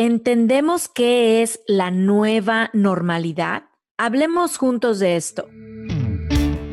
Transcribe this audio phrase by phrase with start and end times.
[0.00, 3.64] ¿Entendemos qué es la nueva normalidad?
[3.96, 5.48] Hablemos juntos de esto.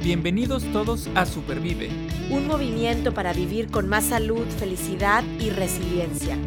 [0.03, 1.89] Bienvenidos todos a Supervive.
[2.29, 6.37] Un movimiento para vivir con más salud, felicidad y resiliencia.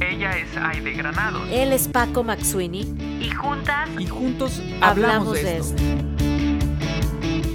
[0.00, 1.44] Ella es Aide Granado.
[1.50, 2.82] Él es Paco Maxuini.
[3.20, 3.90] Y juntas.
[3.98, 5.82] Y juntos hablamos, de, esto.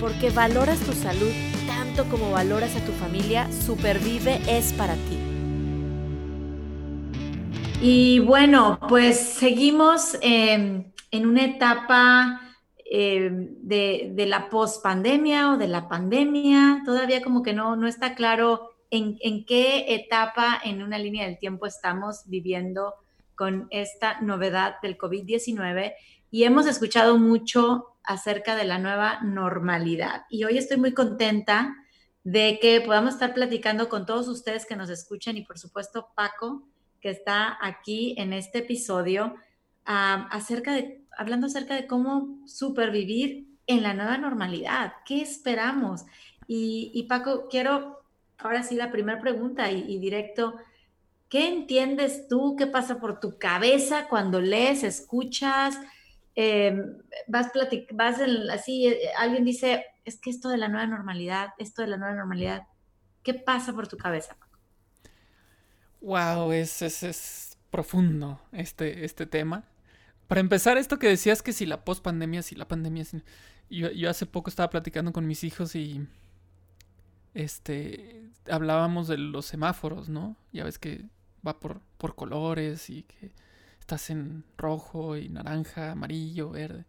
[0.01, 1.31] Porque valoras tu salud
[1.65, 5.20] tanto como valoras a tu familia, Supervive es para ti.
[7.83, 12.39] Y bueno, pues seguimos em, en una etapa
[12.85, 16.83] em, de, la post-pandemia o de la pandemia.
[16.85, 21.39] Todavía como que no, no está claro en, en, qué etapa en una línea del
[21.39, 22.93] tiempo estamos viviendo
[23.33, 25.93] con esta novedad del COVID-19
[26.29, 30.25] y hemos escuchado mucho acerca de la nueva normalidad.
[30.29, 31.75] Y hoy estoy muy contenta
[32.23, 36.67] de que podamos estar platicando con todos ustedes que nos escuchan y por supuesto Paco,
[37.01, 39.35] que está aquí en este episodio,
[39.83, 44.93] acerca de, hablando acerca de cómo supervivir en la nueva normalidad.
[45.05, 46.05] ¿Qué esperamos?
[46.47, 47.99] Y, Paco, quiero
[48.37, 50.55] ahora sí la primera pregunta y, directo.
[51.29, 52.55] ¿Qué entiendes tú?
[52.57, 55.79] ¿Qué pasa por tu cabeza cuando lees, escuchas?
[56.35, 57.51] Em, vas,
[57.93, 58.21] vas
[58.51, 62.15] así, eh, alguien dice, es que esto de la nueva normalidad, esto de la nueva
[62.15, 62.63] normalidad,
[63.23, 64.35] ¿qué pasa por tu cabeza?
[66.01, 69.63] Wow, es, es, profundo este, este tema.
[70.27, 73.05] Para empezar, esto que decías que si la post-pandemia, si la pandemia...
[73.69, 76.05] Yo, yo hace poco estaba platicando con mis hijos y...
[77.33, 78.29] Este...
[78.49, 80.35] Hablábamos de los semáforos, ¿no?
[80.51, 81.05] Ya ves que
[81.45, 83.31] va por, por colores y que
[83.79, 86.85] estás en rojo y naranja, amarillo, verde.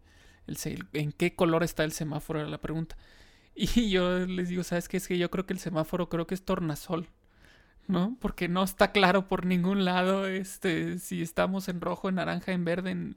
[0.46, 2.40] El, ¿En qué color está el semáforo?
[2.40, 2.96] Era la pregunta.
[3.54, 4.96] Y yo les digo, ¿sabes qué?
[4.96, 7.08] Es que yo creo que el semáforo creo que es tornasol.
[7.88, 8.16] ¿No?
[8.20, 12.64] Porque no está claro por ningún lado este, si estamos en rojo, en naranja, en
[12.64, 13.14] verde.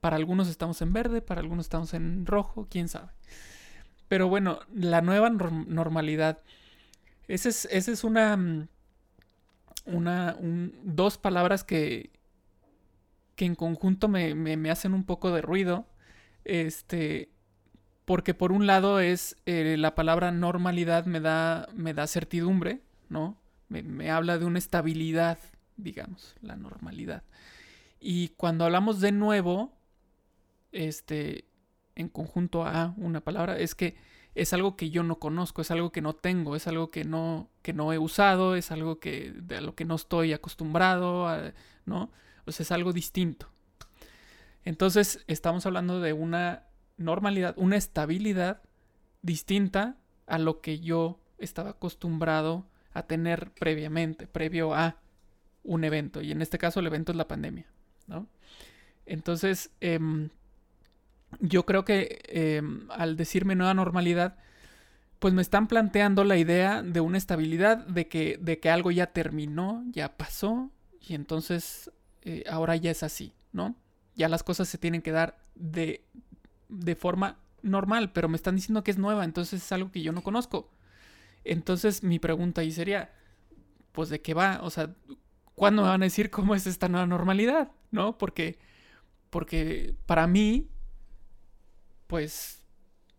[0.00, 3.10] Para algunos estamos en verde, para algunos estamos en rojo, quién sabe.
[4.10, 6.40] Pero bueno, la nueva normalidad.
[7.28, 8.36] Esa es, esa es una.
[8.36, 8.68] Mm,
[9.86, 10.36] una
[10.82, 12.10] dos palabras que.
[13.36, 15.86] que en conjunto me, me, hacen un poco de ruido.
[16.44, 17.30] Este.
[18.04, 19.36] Porque por un lado es.
[19.46, 21.68] Eh, la palabra normalidad me da.
[21.72, 23.39] me da certidumbre, ¿no?
[23.70, 25.38] Me, habla de una estabilidad,
[25.76, 27.22] digamos, la normalidad.
[28.00, 29.72] Y cuando hablamos de nuevo,
[30.72, 31.44] este,
[31.94, 33.96] en conjunto a una palabra, es que
[34.34, 37.48] es algo que yo no conozco, es algo que no tengo, es algo que no,
[37.62, 41.28] que no he usado, es algo que, de a lo que no estoy acostumbrado,
[41.84, 42.10] ¿no?
[42.46, 43.48] O sea, es algo distinto.
[44.64, 46.64] Entonces, estamos hablando de una
[46.96, 48.62] normalidad, una estabilidad
[49.22, 54.96] distinta a lo que yo estaba acostumbrado a tener previamente, previo a
[55.62, 56.20] un evento.
[56.20, 57.66] Y en este caso el evento es la pandemia,
[58.06, 58.26] ¿no?
[59.06, 60.30] Entonces, em,
[61.40, 64.36] yo creo que em, al decirme nueva normalidad,
[65.18, 69.08] pues me están planteando la idea de una estabilidad, de que, de que algo ya
[69.08, 71.90] terminó, ya pasó, y entonces
[72.22, 73.76] eh, ahora ya es así, ¿no?
[74.16, 76.04] Ya las cosas se tienen que dar de,
[76.68, 80.12] de forma normal, pero me están diciendo que es nueva, entonces es algo que yo
[80.12, 80.70] no conozco.
[81.44, 83.12] Entonces mi pregunta ahí sería,
[83.92, 84.94] pues de qué va, o sea,
[85.54, 87.72] ¿cuándo me van a decir cómo es esta nueva normalidad?
[87.90, 88.18] ¿No?
[88.18, 88.58] Porque,
[89.30, 90.68] porque para mí,
[92.06, 92.62] pues,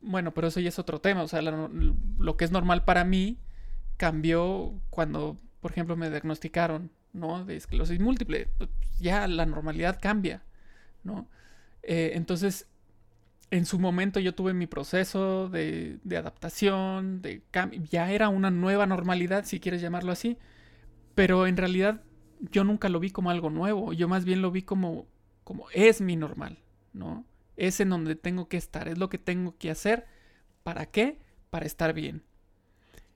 [0.01, 3.39] bueno, pero eso ya es otro tema, o sea, lo que es normal para mí
[3.97, 7.45] cambió cuando, por ejemplo, me diagnosticaron, ¿no?
[7.45, 10.43] De esclerosis múltiple, pues, ya la normalidad cambia,
[11.03, 11.27] ¿no?
[11.83, 12.67] Eh, entonces,
[13.51, 17.43] en su momento yo tuve mi proceso de, adaptación, de
[17.89, 20.37] ya era una nueva normalidad, si quieres llamarlo así,
[21.15, 22.01] pero en realidad
[22.39, 25.05] yo nunca lo vi como algo nuevo, yo más bien lo vi como,
[25.43, 26.59] como es mi normal,
[26.93, 27.25] ¿no?
[27.57, 30.07] Es en donde tengo que estar, es lo que tengo que hacer,
[30.63, 31.19] ¿para qué?
[31.49, 32.23] Para estar bien.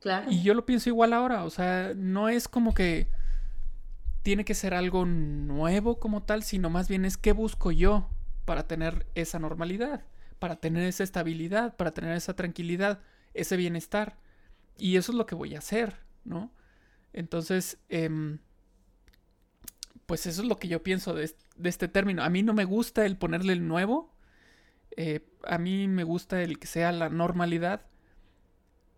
[0.01, 0.29] Claro.
[0.29, 3.07] Y yo lo pienso igual ahora, o sea, no es como que
[4.21, 8.09] tiene que ser algo nuevo como tal, sino más bien es qué busco yo
[8.43, 10.03] para tener esa normalidad
[10.39, 13.01] para tener esa estabilidad, para tener esa tranquilidad,
[13.33, 14.17] ese bienestar.
[14.77, 16.51] Y eso es lo que voy a hacer, ¿no?
[17.13, 18.39] Entonces, em,
[20.05, 21.33] pues eso es lo que yo pienso de,
[21.63, 22.23] este término.
[22.23, 24.13] A mí no me gusta el ponerle el nuevo.
[24.97, 27.85] Eh, a mí me gusta el que sea la normalidad.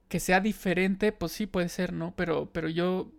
[0.09, 2.15] Que sea diferente, pues sí puede ser, ¿no?
[2.15, 3.11] Pero, pero yo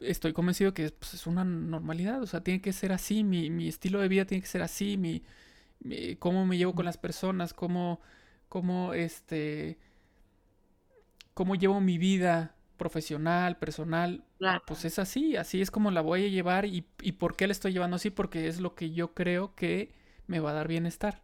[0.00, 2.22] estoy convencido que pues, es una normalidad.
[2.22, 3.24] O sea, tiene que ser así.
[3.24, 4.96] Mi, mi estilo de vida tiene que ser así.
[4.96, 5.22] Mi,
[6.18, 8.00] cómo me llevo con las personas, cómo,
[8.48, 9.78] cómo, este,
[11.34, 14.24] cómo llevo mi vida profesional, personal,
[14.66, 17.52] pues es así, así es como la voy a llevar y, y por qué la
[17.52, 19.92] estoy llevando así, porque es lo que yo creo que
[20.26, 21.22] me va a dar bienestar.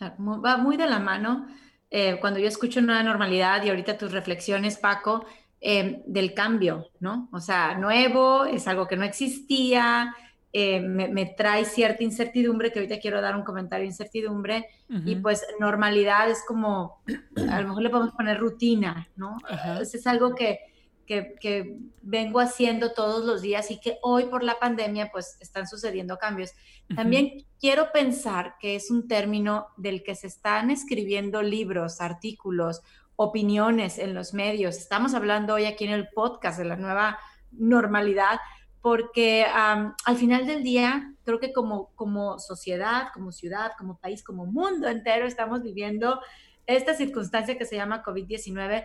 [0.00, 1.46] va muy de la mano.
[1.90, 5.24] Eh, cuando yo escucho una normalidad y ahorita tus reflexiones, Paco,
[5.60, 7.28] eh, del cambio, ¿no?
[7.32, 10.14] O sea, nuevo, es algo que no existía,
[10.58, 15.44] eh, me, trae cierta incertidumbre, que ahorita quiero dar un comentario de incertidumbre, y pues
[15.60, 17.02] normalidad es como,
[17.50, 19.36] a lo mejor le podemos poner rutina, ¿no?
[19.82, 20.60] Es algo que,
[21.04, 26.16] que, vengo haciendo todos los días y que hoy por la pandemia pues están sucediendo
[26.16, 26.52] cambios.
[26.94, 32.80] También quiero pensar que es un término del que se están escribiendo libros, artículos,
[33.16, 34.78] opiniones en los medios.
[34.78, 37.18] Estamos hablando hoy aquí en el podcast de la nueva
[37.50, 38.38] normalidad,
[38.86, 44.46] porque al final del día, creo que como, como sociedad, como ciudad, como país, como
[44.46, 46.20] mundo entero, estamos viviendo
[46.68, 48.84] esta circunstancia que se llama COVID-19.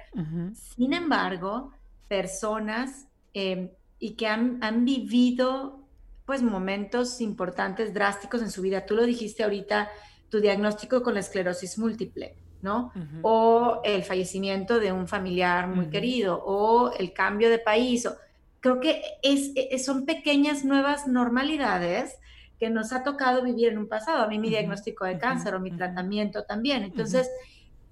[0.55, 1.71] Sin embargo,
[2.07, 3.69] personas em,
[3.99, 5.85] y que han, han, vivido
[6.25, 8.87] pues momentos importantes, drásticos en su vida.
[8.87, 9.87] Tú lo dijiste ahorita,
[10.29, 12.91] tu diagnóstico con la esclerosis múltiple, ¿no?
[13.21, 18.07] O el fallecimiento de un familiar muy querido, o el cambio de país.
[18.07, 18.17] O,
[18.61, 22.15] creo que es, e, son pequeñas nuevas normalidades
[22.59, 24.23] que nos ha tocado vivir en un pasado.
[24.23, 26.83] A mí mi diagnóstico de cáncer o mi tratamiento también.
[26.83, 27.29] Entonces,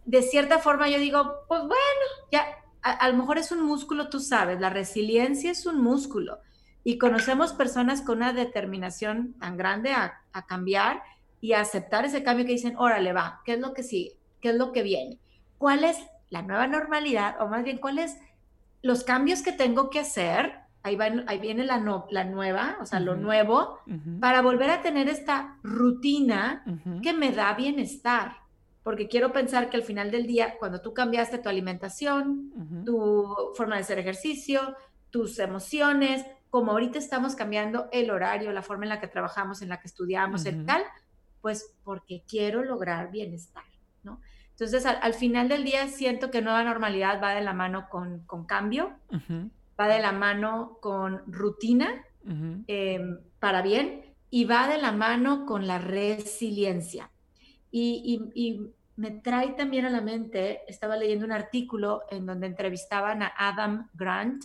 [0.06, 1.76] de cierta forma yo digo, pues bueno,
[2.32, 2.46] ya,
[2.84, 6.40] a, lo mejor es un músculo, tú sabes, la resiliencia es un músculo.
[6.84, 11.02] Y conocemos personas con una determinación tan grande a, a cambiar
[11.42, 14.18] y a aceptar ese cambio que dicen, órale, va, ¿qué es lo que sigue?
[14.40, 15.18] ¿Qué es lo que viene?
[15.58, 15.98] ¿Cuál es
[16.30, 17.42] la nueva normalidad?
[17.42, 18.18] O más bien, ¿cuál es
[18.82, 20.54] los cambios que tengo que hacer,
[20.84, 23.80] ahí, va, ahí viene la, no, la nueva, o sea, lo nuevo,
[24.20, 26.64] para volver a tener esta rutina
[27.04, 28.38] que me da bienestar.
[28.84, 33.76] Porque quiero pensar que al final del día, cuando tú cambiaste tu alimentación, tu forma
[33.76, 34.76] de hacer ejercicio,
[35.10, 39.70] tus emociones, como ahorita estamos cambiando el horario, la forma en la que trabajamos, en
[39.70, 40.84] la que estudiamos, el tal,
[41.42, 43.64] pues porque quiero lograr bienestar,
[44.04, 44.22] ¿no?
[44.60, 48.92] Entonces, al, final del día siento que nueva normalidad va de la mano con, cambio,
[49.80, 52.04] va de la mano con rutina
[52.68, 57.10] em, para bien y va de la mano con la resiliencia.
[57.72, 63.32] Y, me trae también a la mente, estaba leyendo un artículo en donde entrevistaban a
[63.38, 64.44] Adam Grant,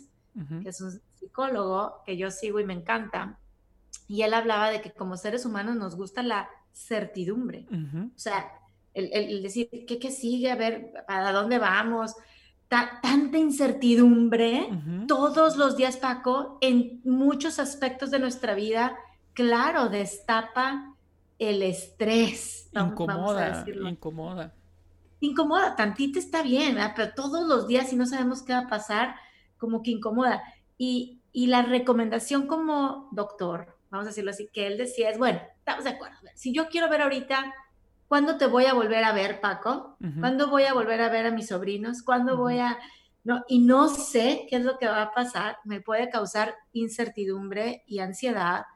[0.62, 3.40] que es un psicólogo que yo sigo y me encanta,
[4.06, 7.66] y él hablaba de que como seres humanos nos gusta la certidumbre.
[8.14, 8.48] O sea,
[8.94, 10.50] el, decir, ¿qué, ¿qué, sigue?
[10.50, 12.14] A ver, ¿a dónde vamos?
[12.68, 14.68] tanta incertidumbre
[15.06, 18.96] todos los días, Paco, en muchos aspectos de nuestra vida,
[19.32, 20.94] claro, destapa
[21.38, 22.70] el estrés.
[22.72, 24.54] Incomoda, incomoda.
[25.20, 29.14] Incomoda, tantito está bien, pero todos los días, si no sabemos qué va a pasar,
[29.58, 30.42] como que incomoda.
[30.76, 35.40] Y, y la recomendación como doctor, vamos a decirlo así, que él decía es, bueno,
[35.58, 37.54] estamos de acuerdo, si yo quiero ver ahorita
[38.14, 39.96] ¿Cuándo te voy a volver a ver, Paco?
[40.20, 42.04] ¿Cuándo voy a volver a ver a mis sobrinos?
[42.04, 42.78] ¿Cuándo voy a...?
[43.24, 47.82] No, y no sé qué es lo que va a pasar, me puede causar incertidumbre
[47.88, 48.66] y ansiedad.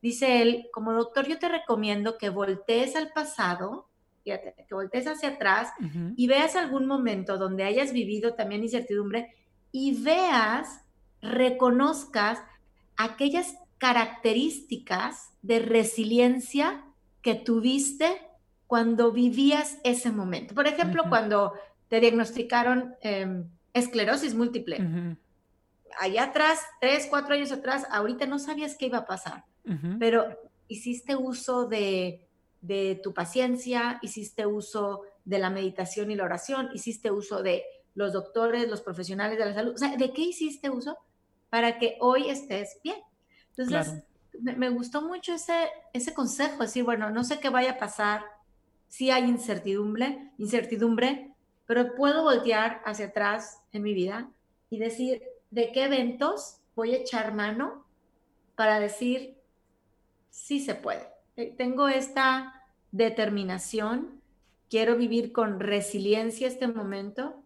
[0.00, 3.90] Dice él, como doctor, yo te recomiendo que voltees al pasado,
[4.24, 5.74] fíjate, que voltees hacia atrás
[6.16, 9.34] y veas algún momento donde hayas vivido también incertidumbre
[9.72, 10.86] y veas,
[11.20, 12.42] reconozcas
[12.96, 16.82] aquellas características de resiliencia
[17.20, 18.25] que tuviste
[18.66, 20.54] cuando vivías ese momento.
[20.54, 21.52] Por ejemplo, cuando
[21.88, 25.16] te diagnosticaron em, esclerosis múltiple.
[25.98, 29.44] Allá atrás, tres, cuatro años atrás, ahorita no sabías qué iba a pasar,
[29.98, 30.26] pero
[30.68, 32.26] hiciste uso de,
[32.60, 38.12] de tu paciencia, hiciste uso de la meditación y la oración, hiciste uso de los
[38.12, 39.74] doctores, los profesionales de la salud.
[39.74, 40.98] O sea, ¿de qué hiciste uso
[41.48, 42.98] para que hoy estés bien?
[43.56, 44.02] Entonces,
[44.40, 48.24] me, gustó mucho ese, ese consejo, decir, bueno, no sé qué vaya a pasar,
[48.96, 51.30] sí hay incertidumbre, incertidumbre,
[51.66, 54.30] pero puedo voltear hacia atrás en mi vida
[54.70, 57.84] y decir de qué eventos voy a echar mano
[58.54, 59.36] para decir
[60.30, 61.06] sí se puede.
[61.36, 64.22] Eh, tengo esta determinación,
[64.70, 67.42] quiero vivir con resiliencia este momento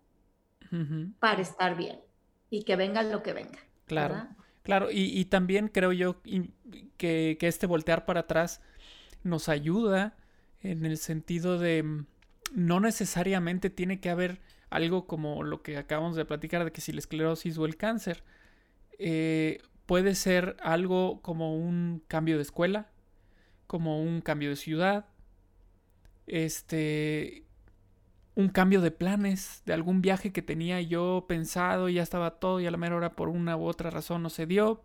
[1.18, 1.98] para estar bien
[2.48, 3.58] y que venga lo que venga.
[3.86, 4.28] Claro,
[4.62, 8.62] claro, y, también creo yo que, que este voltear para atrás
[9.24, 10.16] nos ayuda
[10.62, 12.06] en el sentido de mm,
[12.54, 14.40] no necesariamente tiene que haber
[14.70, 18.22] algo como lo que acabamos de platicar de que si la esclerosis o el cáncer
[18.98, 22.88] eh, puede ser algo como un cambio de escuela,
[23.66, 25.06] como un cambio de ciudad,
[26.26, 27.44] este,
[28.34, 32.60] un cambio de planes de algún viaje que tenía yo pensado y ya estaba todo
[32.60, 34.84] y a la mera hora por una u otra razón no se dio.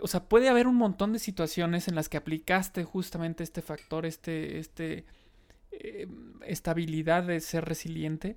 [0.00, 4.06] O sea, puede haber un montón de situaciones en las que aplicaste justamente este factor,
[4.06, 5.04] este, este,
[5.70, 6.08] eh,
[6.46, 8.36] esta habilidad de ser resiliente.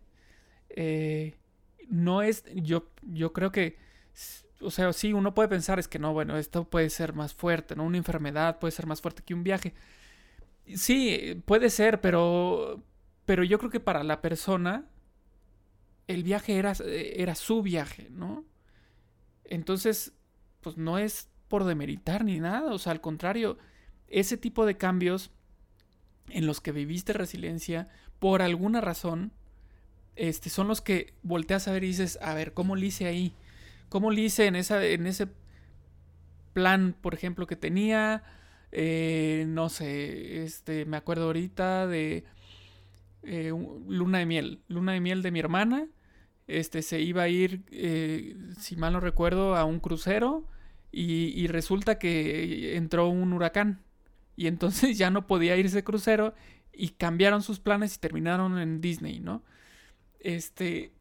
[0.70, 1.36] Eh,
[1.90, 3.78] no es, yo, yo creo que,
[4.62, 7.76] o sea, sí, uno puede pensar es que no, bueno, esto puede ser más fuerte,
[7.76, 7.84] ¿no?
[7.84, 9.74] Una enfermedad puede ser más fuerte que un viaje.
[10.76, 12.84] Sí, puede ser, pero,
[13.26, 14.90] pero yo creo que para la persona
[16.08, 18.46] el viaje era, era su viaje, ¿no?
[19.44, 20.14] Entonces,
[20.62, 23.58] pues no es por demeritar ni nada, o sea, al contrario,
[24.08, 25.32] ese tipo de cambios
[26.30, 27.88] en los que viviste resiliencia,
[28.20, 29.32] por alguna razón,
[30.16, 33.34] este, son los que volteas a ver y dices, a ver, ¿cómo le hice ahí?
[33.90, 35.28] ¿Cómo le hice en, esa, en ese
[36.54, 38.24] plan, por ejemplo, que tenía?
[38.72, 42.24] Eh, no sé, este, me acuerdo ahorita de
[43.24, 43.52] eh,
[43.88, 45.88] luna de miel, luna de miel de mi hermana.
[46.48, 50.48] Este se iba a ir, eh, si mal no recuerdo, a un crucero
[50.98, 53.82] y, resulta que entró un huracán
[54.38, 56.34] y entonces ya no podía irse crucero
[56.74, 59.44] y cambiaron sus planes y terminaron en Disney, ¿no?
[60.20, 60.94] Este,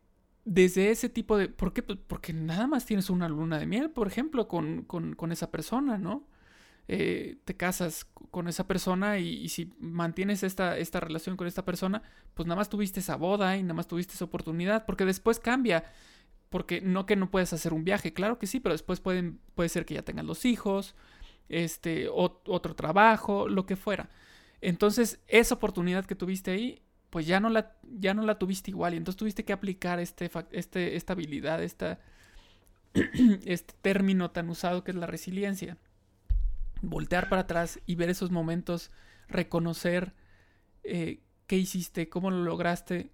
[0.44, 1.48] desde ese tipo de...
[1.48, 1.82] ¿Por qué?
[1.82, 5.50] Pues porque nada más tienes una luna de miel, por ejemplo, con, con, con esa
[5.50, 6.26] persona, ¿no?
[6.88, 12.02] Eh, te casas con esa persona y, si mantienes esta, esta relación con esta persona,
[12.34, 15.84] pues nada más tuviste esa boda y nada más tuviste esa oportunidad, porque después cambia.
[16.54, 19.84] Porque no que no puedes hacer un viaje, claro que sí, pero después puede ser
[19.84, 20.94] que ya tengan los hijos,
[21.49, 24.08] este, otro trabajo, lo que fuera.
[24.61, 26.80] Entonces, esa oportunidad que tuviste ahí,
[27.11, 28.94] pues ya no la, ya no la tuviste igual.
[28.94, 31.99] Y entonces tuviste que aplicar este, este, esta habilidad, esta,
[32.94, 35.76] este término tan usado que es la resiliencia
[36.88, 38.90] voltear para atrás y ver esos momentos,
[39.28, 40.12] reconocer
[40.82, 43.11] eh, qué hiciste, cómo lo lograste,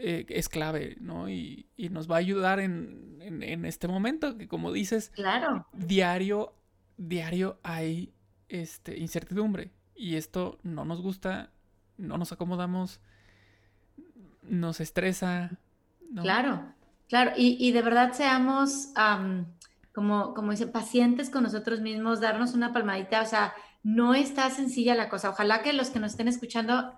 [0.00, 1.28] eh, es clave, ¿no?
[1.28, 5.66] Y, nos va a ayudar en, este momento, que como dices, claro.
[5.72, 6.54] diario,
[6.96, 8.12] diario hay
[8.48, 9.72] este, incertidumbre.
[9.94, 11.50] Y esto no nos gusta,
[11.96, 13.00] no nos acomodamos,
[14.42, 15.58] nos estresa.
[16.14, 16.72] Claro,
[17.08, 17.32] claro.
[17.36, 18.92] Y, de verdad seamos
[19.92, 23.52] como, como dice, pacientes con nosotros mismos, darnos una palmadita, o sea,
[23.82, 25.30] no está sencilla la cosa.
[25.30, 26.94] Ojalá que los que nos estén escuchando,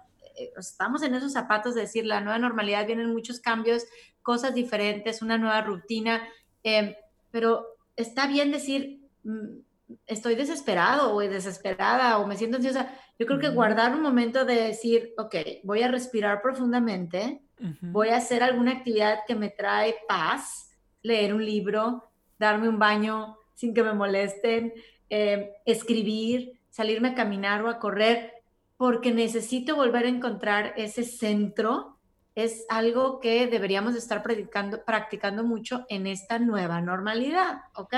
[0.56, 3.84] estamos en esos zapatos de decir, la nueva normalidad, vienen muchos cambios,
[4.22, 6.22] cosas diferentes, una nueva rutina,
[6.62, 6.94] em,
[7.30, 7.66] pero
[7.96, 9.58] está bien decir, mm,
[10.06, 12.92] estoy desesperado o desesperada o me siento ansiosa.
[13.18, 17.42] Yo creo que guardar un momento de decir, ok, voy a respirar profundamente,
[17.82, 20.70] voy a hacer alguna actividad que me trae paz,
[21.02, 24.72] leer un libro, darme un baño sin que me molesten,
[25.10, 28.32] eh, escribir, salirme a caminar o a correr,
[28.80, 31.98] porque necesito volver a encontrar ese centro.
[32.34, 37.94] Es algo que deberíamos estar practicando, practicando mucho en esta nueva normalidad, ¿ok?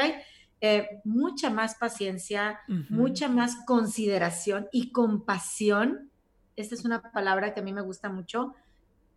[0.60, 2.58] Eh, mucha más paciencia,
[2.88, 6.10] mucha más consideración y compasión.
[6.56, 8.52] Esta es una palabra que a mí me gusta mucho,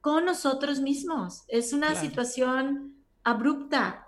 [0.01, 1.45] con nosotros mismos.
[1.47, 2.93] Es una situación
[3.23, 4.05] abrupta.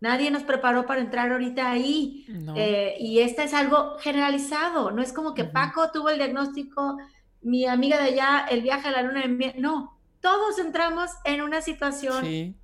[0.00, 2.24] Nadie nos preparó para entrar ahorita ahí.
[2.54, 4.90] Eh, y este es algo generalizado.
[4.90, 6.98] No es como que Paco tuvo el diagnóstico,
[7.42, 9.54] mi amiga de allá, el viaje a la luna de miel.
[9.58, 12.56] No, todos entramos en una situación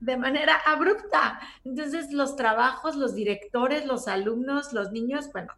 [0.00, 1.40] de manera abrupta.
[1.64, 5.52] Entonces, los trabajos, los directores, los alumnos, los niños, bueno,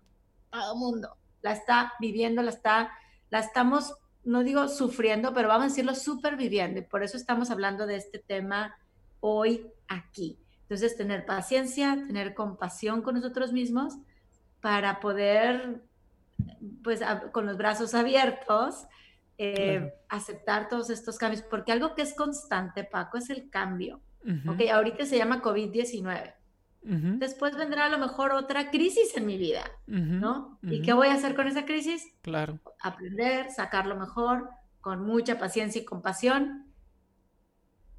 [0.50, 2.90] todo el mundo la está viviendo, la está,
[3.30, 3.94] la estamos,
[4.24, 6.80] no digo sufriendo, pero vamos a decirlo superviviendo.
[6.80, 8.76] Y por eso estamos hablando de este tema
[9.20, 10.38] hoy aquí.
[10.68, 13.94] Entonces, tener paciencia, tener compasión con nosotros mismos
[14.60, 15.82] para poder,
[16.84, 17.00] pues,
[17.32, 18.86] con los brazos abiertos,
[19.38, 24.02] eh, aceptar todos estos cambios, porque algo que es constante, Paco, es el cambio.
[24.46, 26.34] Ok, ahorita se llama COVID-19.
[26.82, 30.58] Después vendrá a lo mejor otra crisis en mi vida, ¿no?
[30.62, 32.04] ¿Y qué voy a hacer con esa crisis?
[32.20, 32.58] Claro.
[32.82, 34.50] Aprender, sacarlo mejor,
[34.82, 36.66] con mucha paciencia y compasión,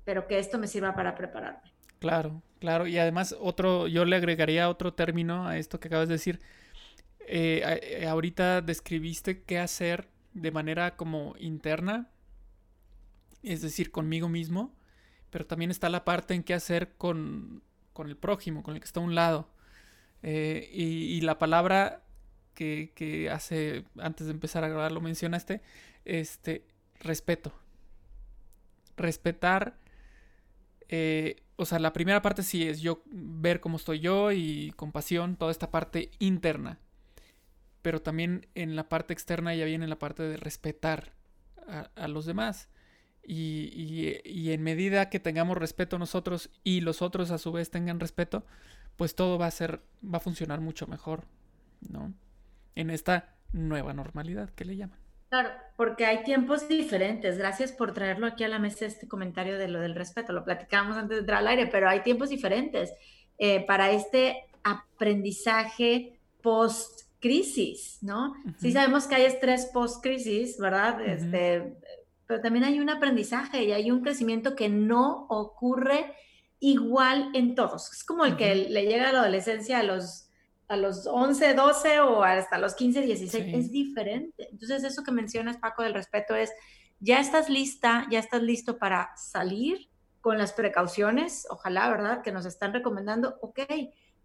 [0.03, 1.73] pero que esto me sirva para prepararme.
[1.99, 2.87] Claro, claro.
[2.87, 6.39] Y además, otro, yo le agregaría otro término a esto que acabas de decir.
[7.31, 12.09] Eh, eh, ahorita describiste qué hacer de manera como interna,
[13.43, 14.73] es decir, conmigo mismo,
[15.29, 17.61] pero también está la parte en qué hacer con,
[17.93, 19.47] con el prójimo, con el que está a un lado.
[20.23, 22.03] Eh, y, la palabra
[22.55, 25.61] que, que, hace, antes de empezar a grabar, lo mencionaste,
[26.05, 26.65] este,
[26.99, 27.53] respeto.
[28.97, 29.77] Respetar
[31.59, 35.51] o sea, la primera parte sí es yo ver cómo estoy yo y compasión, toda
[35.51, 36.79] esta parte interna.
[37.81, 41.13] Pero también en la parte externa ya viene la parte de respetar
[41.95, 42.69] a, los demás.
[43.23, 47.99] y, y, en medida que tengamos respeto nosotros y los otros a su vez tengan
[47.99, 48.45] respeto,
[48.95, 51.25] pues todo va a ser, va a funcionar mucho mejor,
[51.81, 52.13] ¿no?
[52.75, 55.08] En esta nueva normalidad que le llaman.
[55.29, 57.37] Claro, porque hay tiempos diferentes.
[57.37, 60.33] Gracias por traerlo aquí a la mesa este comentario de lo del respeto.
[60.33, 62.91] Lo platicábamos antes de entrar al aire, pero hay tiempos diferentes
[63.37, 68.33] eh, para este aprendizaje post-crisis, ¿no?
[68.59, 70.99] Sí sabemos que hay estrés post-crisis, ¿verdad?
[71.05, 71.77] este,
[72.25, 76.13] pero también hay un aprendizaje y hay un crecimiento que no ocurre
[76.59, 77.91] igual en todos.
[77.93, 80.28] Es como el que le llega a la adolescencia a los
[80.69, 84.47] a los 11, 12 o hasta los 15, 16, es diferente.
[84.51, 86.51] Entonces, eso que mencionas, Paco, del respeto es,
[86.99, 89.89] ya estás lista, ya estás listo para salir
[90.21, 92.21] con las precauciones, ojalá, ¿verdad?
[92.21, 93.59] Que nos están recomendando, ok,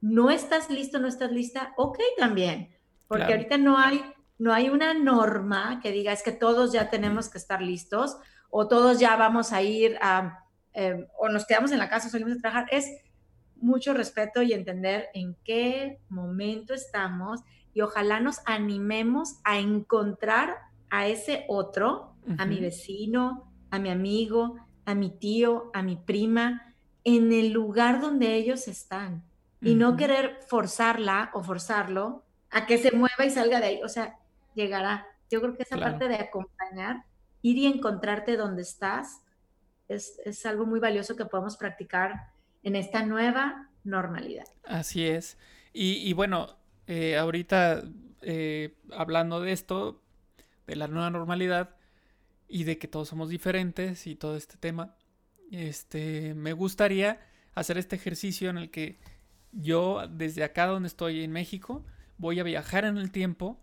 [0.02, 2.76] no estás listo, no estás lista, ok también,
[3.08, 4.04] porque ahorita no hay,
[4.38, 8.18] no hay una norma que diga es que todos ya tenemos que estar listos
[8.50, 12.10] o todos ya vamos a ir a, eh, o nos quedamos en la casa o
[12.10, 12.86] salimos a trabajar, es
[13.64, 17.40] mucho respeto y entender en qué momento estamos
[17.72, 20.58] y ojalá nos animemos a encontrar
[20.90, 26.74] a ese otro, a mi vecino, a mi amigo, a mi tío, a mi prima,
[27.02, 29.24] en el lugar donde ellos están
[29.60, 33.82] y no querer forzarla o forzarlo a que se mueva y salga de ahí.
[33.82, 34.18] O sea,
[34.54, 35.06] llegará.
[35.30, 37.04] Yo creo que esa parte de acompañar,
[37.42, 39.22] ir y encontrarte donde estás,
[39.88, 42.33] es, es algo muy valioso que podemos practicar
[42.64, 44.46] en esta nueva normalidad.
[44.64, 45.38] Así es.
[45.72, 46.56] Y, bueno,
[46.86, 47.82] eh, ahorita
[48.22, 50.02] eh, hablando de esto,
[50.66, 51.76] de la nueva normalidad
[52.48, 54.96] y de que todos somos diferentes y todo este tema,
[55.50, 57.20] este, me gustaría
[57.54, 58.98] hacer este ejercicio en el que
[59.52, 61.84] yo desde acá donde estoy en México
[62.18, 63.60] voy a viajar en el tiempo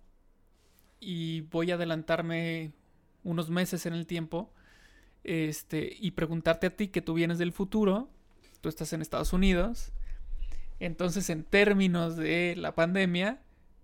[0.99, 2.73] y voy a adelantarme
[3.23, 4.53] unos meses en el tiempo
[5.23, 8.09] este, y preguntarte a ti que tú vienes del futuro
[8.61, 9.91] tú estás en Estados Unidos.
[10.79, 13.41] Entonces, en términos de la pandemia,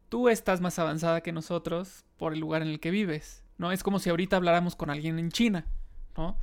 [0.09, 3.71] tú estás más avanzada que nosotros por el lugar en el que vives, ¿no?
[3.71, 5.65] Es como si ahorita habláramos con alguien en China,
[6.15, 6.39] ¿no?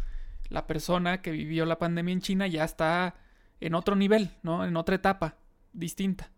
[0.51, 3.15] La persona que vivió la pandemia en China ya está
[3.61, 4.65] en otro nivel, ¿no?
[4.65, 5.37] En otra etapa
[5.73, 6.31] distinta.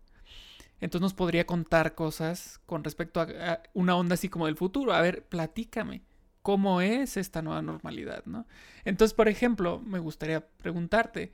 [0.79, 4.93] Entonces nos podría contar cosas con respecto a, una onda así como del futuro.
[4.93, 6.03] A ver, platícame,
[6.41, 8.47] ¿cómo es esta nueva normalidad, ¿no?
[8.85, 11.33] Entonces, por ejemplo, me gustaría preguntarte,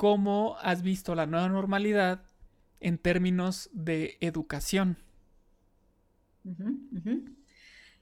[0.00, 2.22] ¿Cómo has visto la nueva normalidad
[2.80, 4.96] en términos de educación?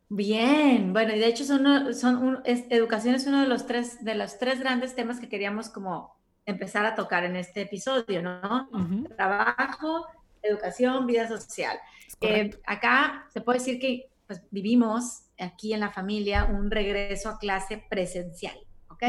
[0.09, 4.39] Bien, bueno, y de hecho son, son educación es uno de los tres de los
[4.39, 6.15] tres grandes temas que queríamos como
[6.47, 8.69] empezar a tocar en este episodio, ¿no?
[9.17, 10.07] Trabajo,
[10.41, 11.81] educación, vida social.
[12.21, 17.39] Eh, acá se puede decir que pues, vivimos aquí en la familia un regreso a
[17.41, 18.57] clase presencial,
[18.89, 19.03] ¿ok?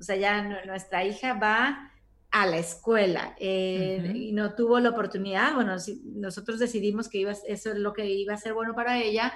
[0.00, 1.90] O sea, ya nuestra hija va
[2.32, 5.76] a la escuela eh, y no tuvo la oportunidad, bueno,
[6.14, 9.34] nosotros decidimos que iba, eso es lo que iba a ser bueno para ella,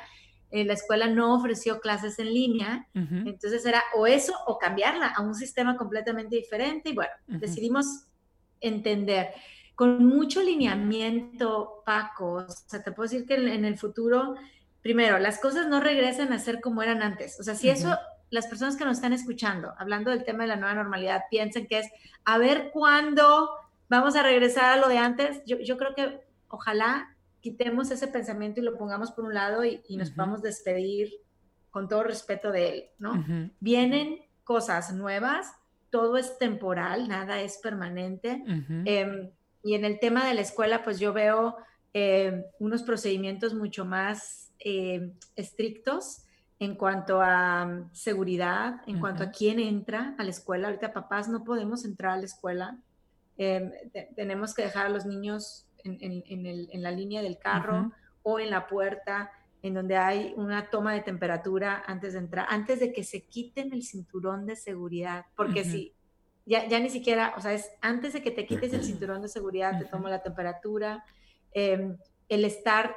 [0.51, 5.21] eh, la escuela no ofreció clases en línea, entonces era o eso o cambiarla a
[5.21, 8.07] un sistema completamente diferente y bueno, decidimos
[8.61, 9.29] entender.
[9.75, 14.37] Con mucho lineamiento, Paco, o sea, te puedo decir que en, el futuro,
[14.81, 17.95] primero, las cosas no regresan a ser como eran antes, o sea, si eso
[18.31, 21.81] las personas que nos están escuchando, hablando del tema de la nueva normalidad, piensen que
[21.81, 21.91] es
[22.25, 23.51] a ver cuándo
[23.89, 25.43] vamos a regresar a lo de antes.
[25.47, 30.11] Yo, creo que ojalá quitemos ese pensamiento y lo pongamos por un lado y, nos
[30.11, 31.11] podamos despedir
[31.71, 33.25] con todo respeto de él, ¿no?
[33.61, 35.53] Vienen cosas nuevas,
[35.91, 38.43] todo es temporal, nada es permanente.
[38.85, 39.31] Em,
[39.63, 41.57] y en el tema de la escuela, pues yo veo
[41.93, 46.26] em, unos procedimientos mucho más em, estrictos
[46.59, 50.69] en cuanto a mm, seguridad, en cuanto a quién entra a la escuela.
[50.69, 52.79] Ahorita papás no podemos entrar a la escuela.
[53.37, 53.71] Em,
[54.15, 57.93] tenemos que dejar a los niños en, la línea del carro
[58.23, 59.31] o en la puerta,
[59.63, 63.73] en donde hay una toma de temperatura antes de entrar, antes de que se quiten
[63.73, 65.27] el cinturón de seguridad.
[65.37, 65.93] Porque si
[66.47, 69.29] ya, ya, ni siquiera, o sea, es antes de que te quites el cinturón de
[69.29, 71.05] seguridad, te tomo la temperatura.
[71.53, 71.97] Em,
[72.29, 72.97] el estar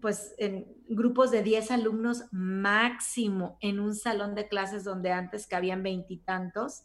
[0.00, 5.82] pues en grupos de 10 alumnos máximo en un salón de clases donde antes cabían
[5.82, 6.82] veintitantos.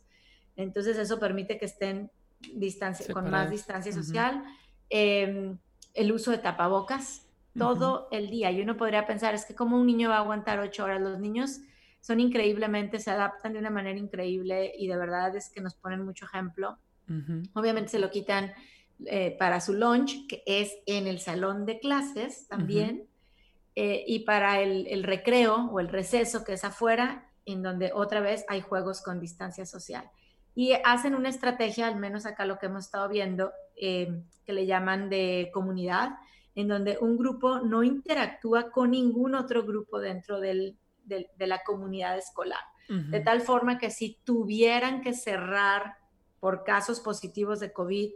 [0.55, 2.11] Entonces eso permite que estén
[2.53, 4.43] distancia, con más distancia social.
[4.89, 5.57] Em,
[5.93, 7.25] el uso de tapabocas
[7.57, 8.51] todo el día.
[8.51, 11.19] Y uno podría pensar, es que como un niño va a aguantar ocho horas, los
[11.19, 11.61] niños
[12.01, 16.03] son increíblemente, se adaptan de una manera increíble y de verdad es que nos ponen
[16.03, 16.77] mucho ejemplo.
[17.53, 18.51] Obviamente se lo quitan
[19.05, 23.07] eh, para su lunch, que es en el salón de clases también,
[23.75, 28.45] eh, y para el, recreo o el receso, que es afuera, en donde otra vez
[28.47, 30.09] hay juegos con distancia social.
[30.55, 34.65] Y hacen una estrategia, al menos acá lo que hemos estado viendo, eh, que le
[34.65, 36.11] llaman de comunidad,
[36.55, 42.17] en donde un grupo no interactúa con ningún otro grupo dentro del, de la comunidad
[42.17, 42.61] escolar.
[42.87, 45.95] De tal forma que si tuvieran que cerrar
[46.39, 48.11] por casos positivos de COVID,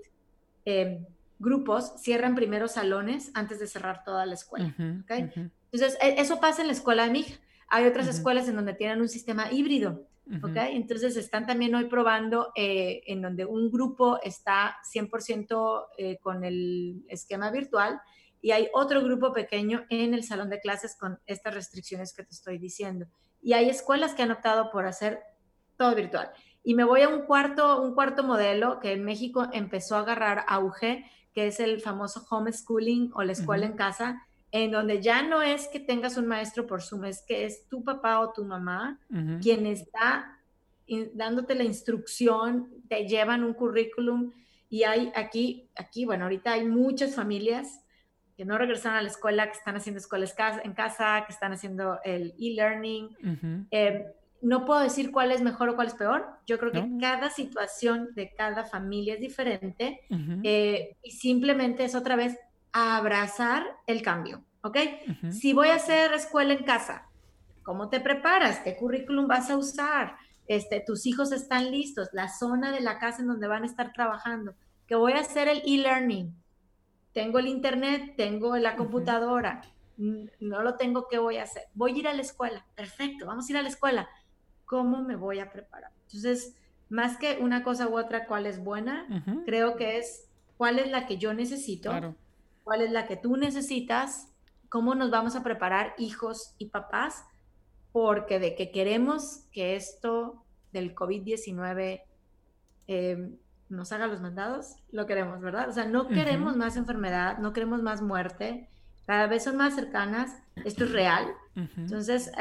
[0.70, 1.08] eh,
[1.40, 4.76] grupos cierran primero salones antes de cerrar toda la escuela.
[4.78, 7.40] Entonces, e, eso pasa en la escuela de mi hija.
[7.70, 10.06] Hay otras escuelas en donde tienen un sistema híbrido.
[10.26, 17.04] Entonces, están también hoy probando eh, en donde un grupo está 100% eh, con el
[17.08, 18.00] esquema virtual
[18.42, 22.34] y hay otro grupo pequeño en el salón de clases con estas restricciones que te
[22.36, 23.08] estoy diciendo.
[23.42, 25.20] Y hay escuelas que han optado por hacer
[25.78, 26.30] todo virtual.
[26.64, 30.46] Y me voy a un cuarto, un cuarto modelo que en México empezó a agarrar
[30.48, 35.42] auge, que es el famoso homeschooling o la escuela en casa, en donde ya no
[35.42, 39.00] es que tengas un maestro por Zoom, es que es tu papá o tu mamá
[39.42, 40.40] quien está
[41.14, 44.32] dándote la instrucción, te llevan un currículum
[44.70, 47.82] y hay aquí, aquí, bueno, ahorita hay muchas familias
[48.36, 52.00] que no regresan a la escuela, que están haciendo escuelas en casa, que están haciendo
[52.04, 53.68] el e-learning.
[53.70, 54.04] Em,
[54.42, 56.28] no puedo decir cuál es mejor o cuál es peor.
[56.46, 60.02] Yo creo que cada situación de cada familia es diferente
[60.44, 62.38] eh, y simplemente es otra vez
[62.72, 64.78] abrazar el cambio, ¿ok?
[65.32, 67.08] Si voy a hacer escuela en casa,
[67.64, 68.60] ¿cómo te preparas?
[68.60, 70.16] ¿Qué currículum vas a usar?
[70.48, 73.94] Este, tus hijos están listos, la zona de la casa en donde van a estar
[73.94, 74.56] trabajando,
[74.88, 76.34] que voy a hacer el e-learning
[77.14, 79.62] tengo el internet, tengo la computadora,
[79.98, 81.64] no lo tengo, ¿qué voy a hacer?
[81.74, 84.10] Voy a ir a la escuela, perfecto, vamos a ir a la escuela.
[84.70, 85.92] ¿Cómo me voy a preparar?
[86.04, 86.56] Entonces,
[86.90, 89.08] más que una cosa u otra, cuál es buena,
[89.44, 91.92] creo que es cuál es la que yo necesito,
[92.64, 94.32] cuál es la que tú necesitas,
[94.70, 97.26] cómo nos vamos a preparar hijos y papás,
[97.92, 102.04] porque de que queremos que esto del COVID-19
[102.86, 103.38] eh,
[103.70, 105.68] nos haga los mandados, lo queremos, ¿verdad?
[105.68, 108.70] O sea, no queremos más enfermedad, no queremos más muerte,
[109.08, 111.26] cada vez son más cercanas, esto es real.
[111.56, 112.32] Entonces,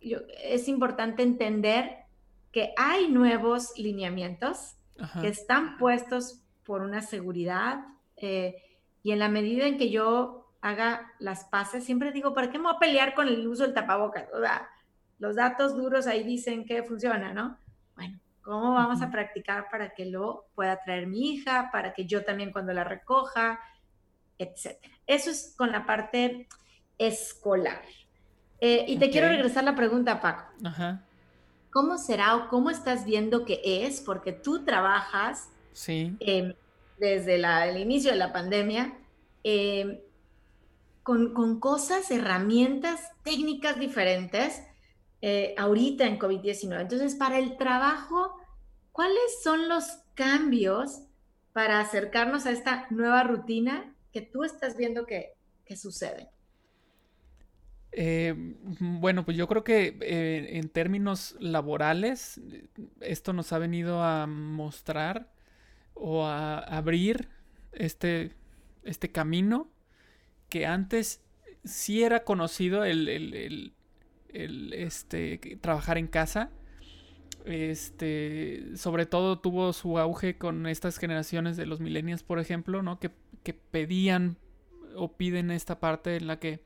[0.00, 2.04] es importante entender
[2.52, 4.76] que hay nuevos lineamientos
[5.20, 7.84] que están puestos por una seguridad
[8.16, 8.56] eh,
[9.02, 12.64] y en la medida en que yo haga las paces, siempre digo, ¿para qué me
[12.64, 14.26] voy a pelear con el uso del tapabocas?
[14.32, 14.68] O sea,
[15.18, 17.58] los datos duros ahí dicen que funciona, ¿no?
[17.94, 22.24] Bueno, ¿Cómo vamos a practicar para que lo pueda traer mi hija, para que yo
[22.24, 23.60] también cuando la recoja,
[24.38, 24.94] etcétera?
[25.06, 26.48] Eso es con la parte
[26.96, 27.82] escolar.
[28.60, 30.44] Eh, y te quiero regresar la pregunta, Paco.
[30.64, 31.04] Ajá.
[31.70, 34.00] ¿Cómo será o cómo estás viendo que es?
[34.00, 36.16] Porque tú trabajas sí.
[36.20, 36.54] Em,
[36.98, 38.98] desde el inicio de la pandemia
[39.44, 40.00] em,
[41.02, 44.62] con, con, cosas, herramientas técnicas diferentes
[45.20, 46.80] eh, ahorita en COVID-19.
[46.80, 48.36] Entonces, para el trabajo,
[48.92, 51.02] ¿cuáles son los cambios
[51.52, 56.30] para acercarnos a esta nueva rutina que tú estás viendo que, que sucede?
[57.92, 58.34] Eh,
[58.80, 62.40] bueno, pues yo creo que eh, en términos laborales,
[63.00, 65.32] esto nos ha venido a mostrar
[65.94, 67.28] o a abrir
[67.72, 68.32] este,
[68.84, 69.70] este camino
[70.48, 71.22] que antes
[71.64, 76.50] sí era conocido el, el este, trabajar en casa.
[77.44, 82.98] Este, sobre todo tuvo su auge con estas generaciones de los millennials, por ejemplo, ¿no?
[82.98, 83.10] Que,
[83.70, 84.36] pedían
[84.94, 86.60] o piden esta parte en la que,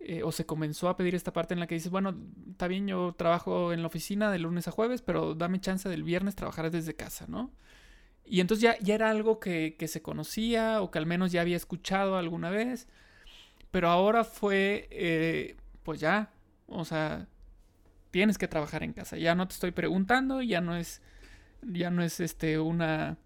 [0.00, 2.14] eh, o se comenzó a pedir esta parte en la que dices, bueno,
[2.50, 6.04] está bien, yo trabajo en la oficina de lunes a jueves, pero dame chance del
[6.04, 7.52] viernes trabajar desde casa, ¿no?
[8.24, 11.56] Y entonces ya, ya era algo que, se conocía o que al menos ya había
[11.56, 12.86] escuchado alguna vez,
[13.70, 16.30] pero ahora fue, eh, pues ya,
[16.66, 17.26] o sea,
[18.10, 19.16] tienes que trabajar en casa.
[19.16, 21.02] Ya no te estoy preguntando, ya no es,
[21.62, 23.18] ya no es este una,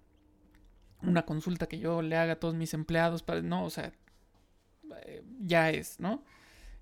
[1.02, 3.92] una consulta que yo le haga a todos mis empleados para, no, o sea,
[5.04, 6.24] eh, ya es, ¿no?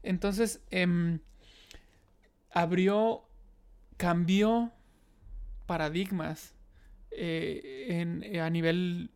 [0.03, 1.21] Entonces, em,
[2.51, 3.25] abrió,
[3.97, 4.73] cambió
[5.67, 6.55] paradigmas
[7.11, 9.11] eh, a nivel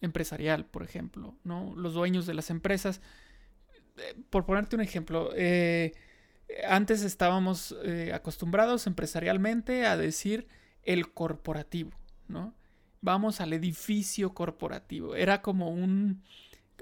[0.00, 1.74] empresarial, por ejemplo, ¿no?
[1.76, 3.00] Los dueños de las empresas,
[3.96, 5.30] eh, por ponerte un ejemplo,
[6.68, 10.46] antes estábamos eh, acostumbrados empresarialmente a decir
[10.82, 11.92] el corporativo,
[12.28, 12.54] ¿no?
[13.00, 15.14] Vamos al edificio corporativo.
[15.14, 16.22] Era como un,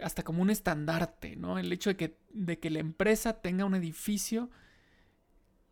[0.02, 1.59] hasta como un estandarte, ¿no?
[1.59, 4.50] El hecho de que, de que la empresa tenga un edificio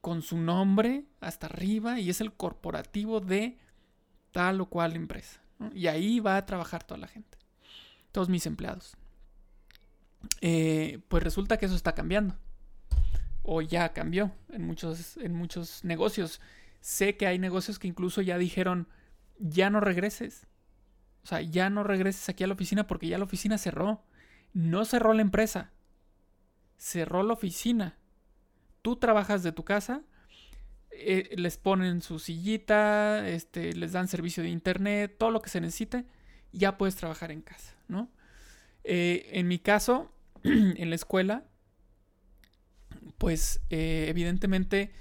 [0.00, 3.58] con su nombre hasta arriba y es el corporativo de
[4.32, 5.40] tal o cual empresa.
[5.74, 7.38] Y ahí va a trabajar toda la gente,
[8.12, 8.96] todos mis empleados.
[10.40, 12.36] Eh, pues resulta que eso está cambiando
[13.42, 16.40] o ya cambió en muchos, en muchos negocios.
[16.80, 18.88] Sé que hay negocios que incluso ya dijeron,
[19.38, 20.46] ya no regreses.
[21.24, 24.04] O sea, ya no regreses aquí a la oficina porque ya la oficina cerró.
[24.52, 25.70] No cerró la empresa.
[26.76, 27.96] Cerró la oficina.
[28.82, 30.02] Tú trabajas de tu casa,
[30.90, 35.60] eh, les ponen su sillita, este, les dan servicio de internet, todo lo que se
[35.60, 36.04] necesite,
[36.52, 38.10] ya puedes trabajar en casa, ¿no?
[38.84, 41.44] Eh, en mi caso, en la escuela,
[43.18, 44.92] pues eh, evidentemente,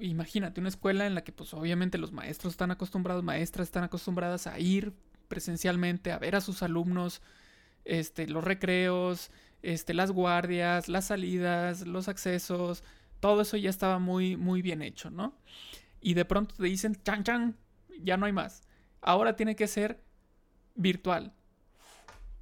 [0.00, 4.46] imagínate una escuela en la que pues obviamente los maestros están acostumbrados, maestras están acostumbradas
[4.46, 4.94] a ir
[5.28, 7.22] presencialmente, a ver a sus alumnos,
[7.84, 9.30] este, los recreos,
[9.62, 12.84] este, las guardias, las salidas, los accesos,
[13.20, 15.34] todo eso ya estaba muy, muy bien hecho, ¿no?
[16.00, 17.56] Y de pronto te dicen, chan, chan,
[18.00, 18.62] ya no hay más.
[19.00, 20.00] Ahora tiene que ser
[20.74, 21.32] virtual.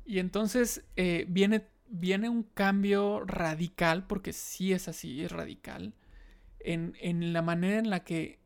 [0.06, 5.92] Y entonces eh, viene viene un cambio radical, porque sí es así, es radical,
[6.60, 8.38] en, en, la manera en la que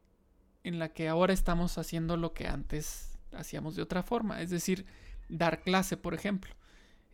[0.64, 4.40] en la que ahora estamos haciendo lo que antes hacíamos de otra forma.
[4.40, 4.86] Es decir,
[5.28, 6.54] dar clase, por ejemplo.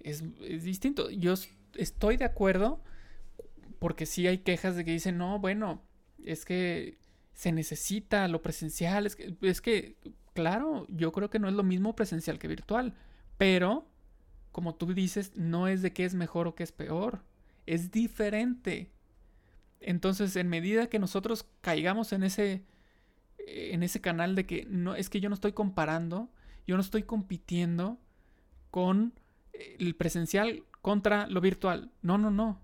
[0.01, 1.11] Es, es distinto.
[1.11, 1.35] Yo
[1.75, 2.83] estoy de acuerdo,
[3.79, 5.83] porque sí hay quejas de que dicen, no, bueno,
[6.25, 6.99] es que
[7.35, 9.07] se necesita lo presencial.
[9.07, 9.97] Es que, es que,
[10.35, 12.95] claro, yo creo que no es lo mismo presencial que virtual.
[13.39, 13.87] Pero
[14.53, 17.23] como tú dices, no es de qué es mejor o qué es peor,
[17.67, 18.91] es diferente.
[19.81, 22.65] Entonces, en medida que nosotros caigamos en ese
[23.47, 26.31] en ese canal de que no es que yo no estoy comparando,
[26.67, 27.99] yo no estoy compitiendo
[28.71, 29.15] con
[29.79, 31.90] el presencial contra lo virtual.
[32.03, 32.61] No, no, no.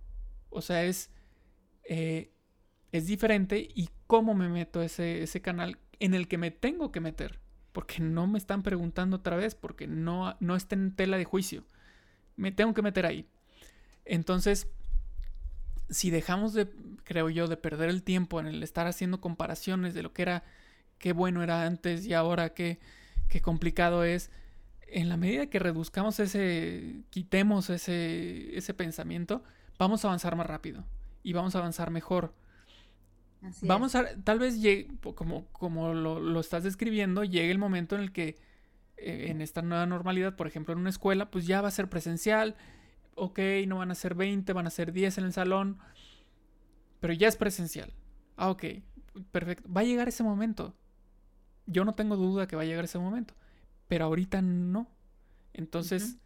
[0.51, 1.11] O sea, es
[1.85, 2.33] eh,
[2.93, 7.01] es diferente y cómo me meto ese, ese canal en el que me tengo que
[7.01, 7.41] meter.
[7.73, 11.65] Porque no me están preguntando otra vez, porque no, no está en tela de juicio
[12.37, 13.27] me tengo que meter ahí.
[14.05, 14.69] Entonces,
[15.89, 16.69] si dejamos de,
[17.05, 20.45] creo yo, de perder el tiempo en el estar haciendo comparaciones de lo que era,
[20.99, 22.79] qué bueno era antes y ahora qué,
[23.29, 24.31] qué complicado es,
[24.87, 29.43] en la medida que reduzcamos ese, quitemos ese, ese pensamiento,
[29.79, 30.85] vamos a avanzar más rápido
[31.23, 32.35] y vamos a avanzar mejor.
[33.63, 38.03] vamos a, tal vez llegue, como, como lo, lo estás describiendo, llegue el momento en
[38.03, 38.37] el que
[38.97, 41.89] eh, en esta nueva normalidad, por ejemplo, en una escuela, pues ya va a ser
[41.89, 42.57] presencial.
[43.15, 45.79] Ok, no van a ser 20, van a ser 10 en el salón.
[47.01, 47.93] Pero ya es presencial.
[48.37, 48.65] Ah, ok,
[49.33, 49.71] perfecto.
[49.73, 50.75] Va a llegar ese momento.
[51.67, 53.35] Yo no tengo duda que va a llegar ese momento.
[53.89, 54.89] Pero ahorita no.
[55.53, 56.17] Entonces,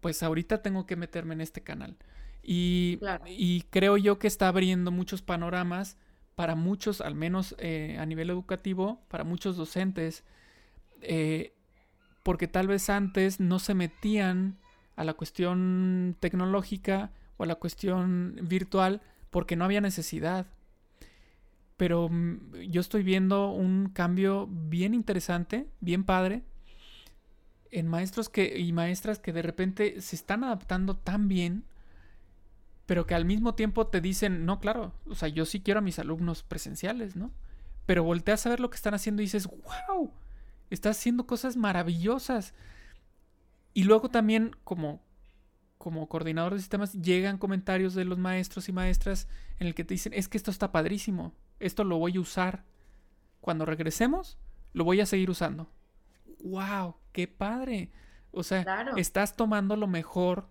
[0.00, 1.96] pues ahorita tengo que meterme en este canal.
[2.42, 5.96] Y, y, creo yo que está abriendo muchos panoramas
[6.34, 10.24] para muchos, al menos eh, a nivel educativo, para muchos docentes,
[11.00, 11.54] eh,
[12.22, 14.58] porque tal vez antes no se metían
[14.96, 20.46] a la cuestión tecnológica o a la cuestión virtual porque no había necesidad.
[21.76, 26.42] Pero mm, yo estoy viendo un cambio bien interesante, bien padre,
[27.74, 31.64] en maestros que, y maestras que de repente se están adaptando tan bien,
[32.86, 35.82] pero que al mismo tiempo te dicen, no, claro, o sea, yo sí quiero a
[35.82, 37.30] mis alumnos presenciales, ¿no?
[37.86, 40.10] Pero volteas a ver lo que están haciendo y dices, wow,
[40.70, 42.54] Está haciendo cosas maravillosas.
[43.74, 45.00] Y luego también, como,
[45.78, 49.94] como coordinador de sistemas, llegan comentarios de los maestros y maestras en el que te
[49.94, 52.64] dicen, es que esto está padrísimo, esto lo voy a usar.
[53.40, 54.38] Cuando regresemos,
[54.72, 55.70] lo voy a seguir usando.
[56.42, 56.96] ¡Wow!
[57.14, 57.92] ¡Qué padre!
[58.32, 60.48] O sea, estás tomando lo mejor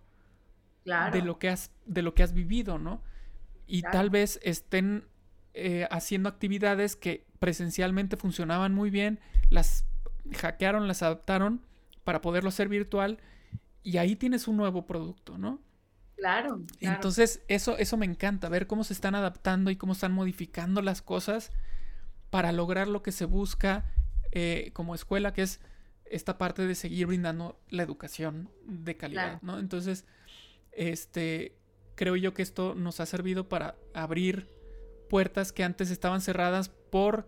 [0.86, 3.04] de, lo que has, de lo que has vivido, ¿no?
[3.68, 5.06] Y tal vez estén
[5.54, 9.84] eh, haciendo actividades que presencialmente funcionaban muy bien, las
[10.38, 11.62] hackearon, las adaptaron
[12.06, 13.20] para poderlo hacer virtual
[13.84, 15.60] y ahí tienes un nuevo producto, ¿no?
[16.16, 20.82] Claro, Entonces, eso, eso me encanta, ver cómo se están adaptando y cómo están modificando
[20.82, 21.52] las cosas
[22.30, 23.84] para lograr lo que se busca
[24.32, 25.60] eh, como escuela, que es
[26.14, 29.60] esta parte de seguir brindando la educación de calidad, ¿no?
[29.60, 30.06] Entonces,
[30.72, 31.56] este,
[31.96, 34.48] creo yo que esto nos ha servido para abrir
[35.10, 37.28] puertas que antes estaban cerradas por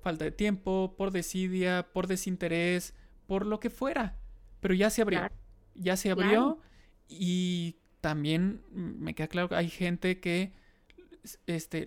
[0.00, 2.94] falta de tiempo, por desidia, por desinterés,
[3.26, 4.16] por lo que fuera.
[4.60, 5.30] Pero ya se abrió.
[5.74, 6.58] Ya se abrió
[7.08, 10.52] y también me queda claro que hay gente que
[11.46, 11.86] este,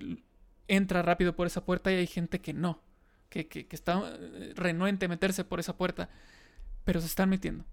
[0.68, 2.82] entra rápido por esa puerta y hay gente que no,
[3.30, 6.10] que, que, está eh, renuente a meterse por esa puerta,
[6.84, 7.66] pero se están metiendo.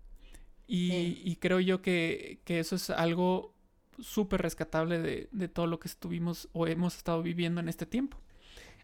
[0.67, 3.55] Y, creo yo que, que, eso es algo
[3.99, 8.19] súper rescatable de, de todo lo que estuvimos o hemos estado viviendo en este tiempo.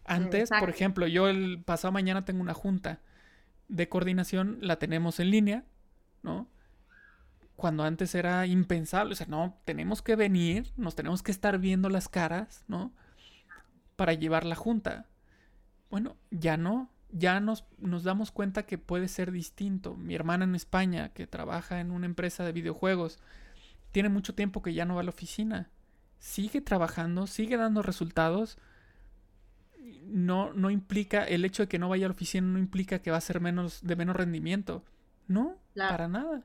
[0.03, 2.99] Antes, por ejemplo, yo el pasado mañana tengo una junta
[3.69, 5.63] de coordinación, la tenemos en línea,
[6.23, 6.49] ¿no?
[7.55, 11.89] Cuando antes era impensable, o sea, no, tenemos que venir, nos tenemos que estar viendo
[11.89, 12.93] las caras, ¿no?
[13.97, 15.07] para llevar la junta.
[15.89, 19.95] Bueno, ya no, ya nos, nos damos cuenta que puede ser distinto.
[19.95, 23.19] Mi hermana en España, que trabaja en una empresa de videojuegos,
[23.91, 25.69] tiene mucho tiempo que ya no va a la oficina.
[26.19, 28.57] Sigue trabajando, sigue dando resultados.
[30.03, 33.11] No, no implica, el hecho de que no vaya a la oficina no implica que
[33.11, 34.83] va a ser menos, de menos rendimiento.
[35.27, 36.43] No, para nada.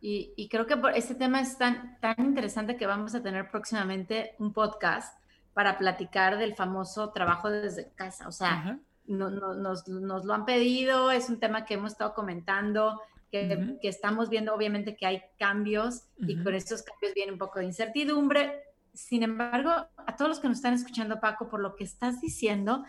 [0.00, 4.36] Y, creo que por este tema es tan, tan interesante que vamos a tener próximamente
[4.38, 5.18] un podcast
[5.54, 8.28] para platicar del famoso trabajo desde casa.
[8.28, 8.78] O sea,
[9.08, 13.88] no, nos, nos, lo han pedido, es un tema que hemos estado comentando, que, que
[13.88, 18.62] estamos viendo obviamente que hay cambios y con estos cambios viene un poco de incertidumbre.
[18.94, 22.84] Sin embargo, a todos los que nos están escuchando, Paco, por lo que estás diciendo,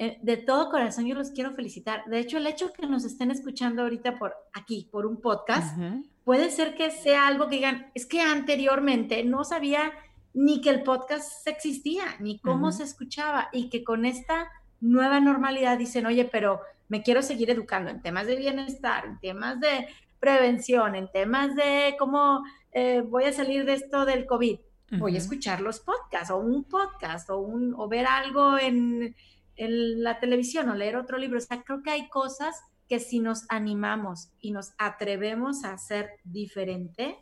[0.00, 2.04] eh, de todo corazón yo los quiero felicitar.
[2.06, 5.76] De hecho, el hecho que nos estén escuchando ahorita por aquí, por un podcast,
[6.22, 9.92] puede ser que sea algo que digan, es que anteriormente no sabía
[10.34, 14.48] ni que el podcast existía, ni cómo se escuchaba, y que con esta
[14.80, 19.60] nueva normalidad dicen, oye, pero me quiero seguir educando en temas de bienestar, en temas
[19.60, 19.88] de
[20.20, 24.58] prevención, en temas de cómo eh, voy a salir de esto del COVID.
[24.92, 29.14] Voy a escuchar los podcasts o un podcast o, un, o ver algo en,
[29.56, 31.36] en la televisión o leer otro libro.
[31.36, 32.56] O sea, creo que hay cosas
[32.88, 37.18] que si nos animamos y nos atrevemos a hacer diferente,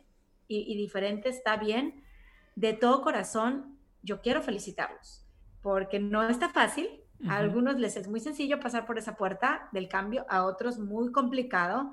[0.47, 2.03] y, diferente está bien,
[2.55, 5.25] de todo corazón, yo quiero felicitarlos,
[5.61, 6.87] porque no está fácil.
[7.27, 11.11] A algunos les es muy sencillo pasar por esa puerta del cambio, a otros muy
[11.11, 11.91] complicado,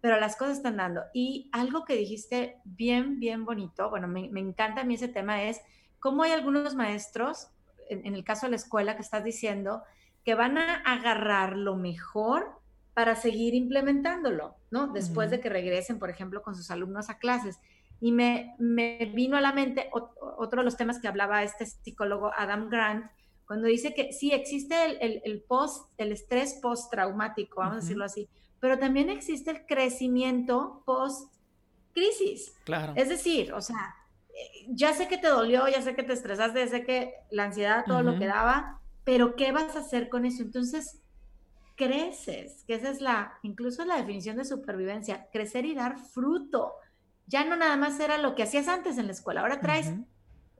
[0.00, 1.02] pero las cosas están dando.
[1.14, 5.60] Y algo que dijiste bien, bien bonito, bueno, me, encanta a mí ese tema, es
[5.98, 7.48] cómo hay algunos maestros,
[7.88, 9.82] en, en el caso de la escuela que estás diciendo,
[10.24, 12.60] que van a agarrar lo mejor
[12.96, 14.88] para seguir implementándolo, ¿no?
[14.88, 17.60] Después de que regresen, por ejemplo, con sus alumnos a clases.
[18.00, 22.32] Y me, me vino a la mente otro de los temas que hablaba este psicólogo
[22.34, 23.06] Adam Grant,
[23.46, 28.28] cuando dice que sí existe el, el, post, el estrés postraumático, vamos a decirlo así,
[28.60, 31.32] pero también existe el crecimiento post
[31.92, 32.54] crisis.
[32.64, 32.92] Claro.
[32.96, 33.94] Es decir, o sea,
[34.68, 37.84] ya sé que te dolió, ya sé que te estresaste, ya sé que la ansiedad,
[37.86, 40.42] todo lo que daba, pero ¿qué vas a hacer con eso?
[40.42, 41.00] Entonces,
[41.76, 46.74] creces, que esa es la, incluso la definición de supervivencia, crecer y dar fruto.
[47.26, 49.92] Ya no nada más era lo que hacías antes en la escuela, ahora traes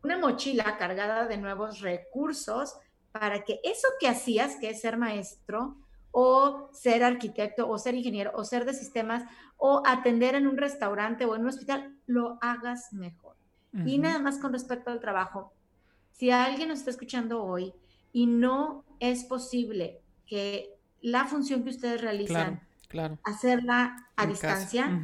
[0.02, 2.76] una mochila cargada de nuevos recursos
[3.12, 5.76] para que eso que hacías, que es ser maestro,
[6.10, 9.24] o ser arquitecto, o ser ingeniero, o ser de sistemas,
[9.56, 13.36] o atender en un restaurante o en un hospital, lo hagas mejor.
[13.84, 15.52] Y nada más con respecto al trabajo,
[16.12, 17.74] si alguien nos está escuchando hoy
[18.10, 25.02] y no es posible que la función que ustedes realizan, claro, hacerla a distancia.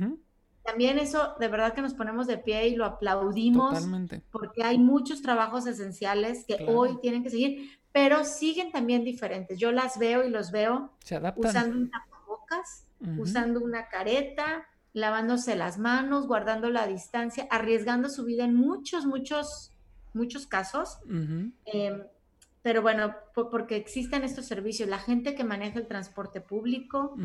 [0.65, 4.23] También eso, de verdad que nos ponemos de pie y lo aplaudimos, Totalmente.
[4.31, 9.59] porque hay muchos trabajos esenciales que hoy tienen que seguir, pero siguen también diferentes.
[9.59, 10.93] Yo las veo y los veo
[11.37, 12.87] usando un tapabocas,
[13.19, 19.73] usando una careta, lavándose las manos, guardando la distancia, arriesgando su vida en muchos, muchos,
[20.15, 20.99] muchos casos.
[22.63, 27.17] Pero bueno, porque existen estos servicios, la gente que maneja el transporte público,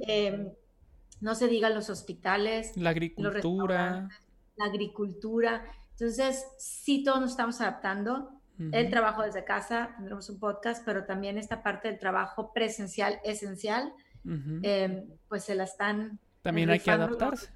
[0.00, 0.50] em,
[1.20, 4.08] no se diga los hospitales, la agricultura,
[4.56, 5.64] la agricultura.
[5.92, 8.30] Entonces, sí, todos nos estamos adaptando.
[8.72, 13.92] El trabajo desde casa, tendremos un podcast, pero también esta parte del trabajo presencial esencial,
[14.24, 16.18] em, pues se la están...
[16.42, 17.52] También hay que adaptarse.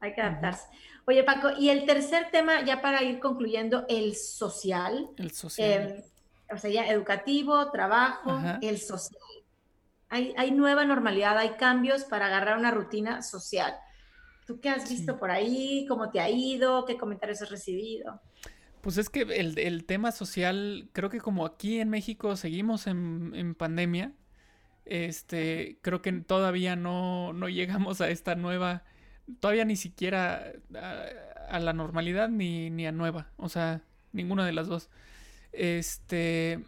[0.00, 0.66] hay que adaptarse.
[1.06, 5.08] Oye, Paco, y el tercer tema, ya para ir concluyendo, el social.
[5.16, 5.70] El social.
[5.70, 6.02] Em,
[6.52, 9.20] o sea, ya educativo, trabajo, el social.
[10.08, 13.74] Hay, hay, nueva normalidad, hay cambios para agarrar una rutina social.
[14.46, 15.84] ¿Tú qué has visto por ahí?
[15.88, 16.84] ¿Cómo te ha ido?
[16.84, 18.20] ¿Qué comentarios has recibido?
[18.80, 23.32] Pues es que el, el tema social, creo que como aquí en México seguimos en,
[23.34, 24.12] en pandemia,
[24.84, 28.84] este, creo que todavía no, no, llegamos a esta nueva,
[29.40, 34.52] todavía ni siquiera a, a la normalidad ni, ni, a nueva, o sea, ninguna de
[34.52, 34.88] las dos.
[35.52, 36.64] Este.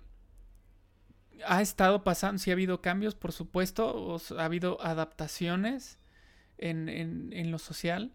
[1.47, 5.99] Ha estado pasando, sí ha habido cambios, por supuesto, ha habido adaptaciones
[6.59, 8.13] en, lo social.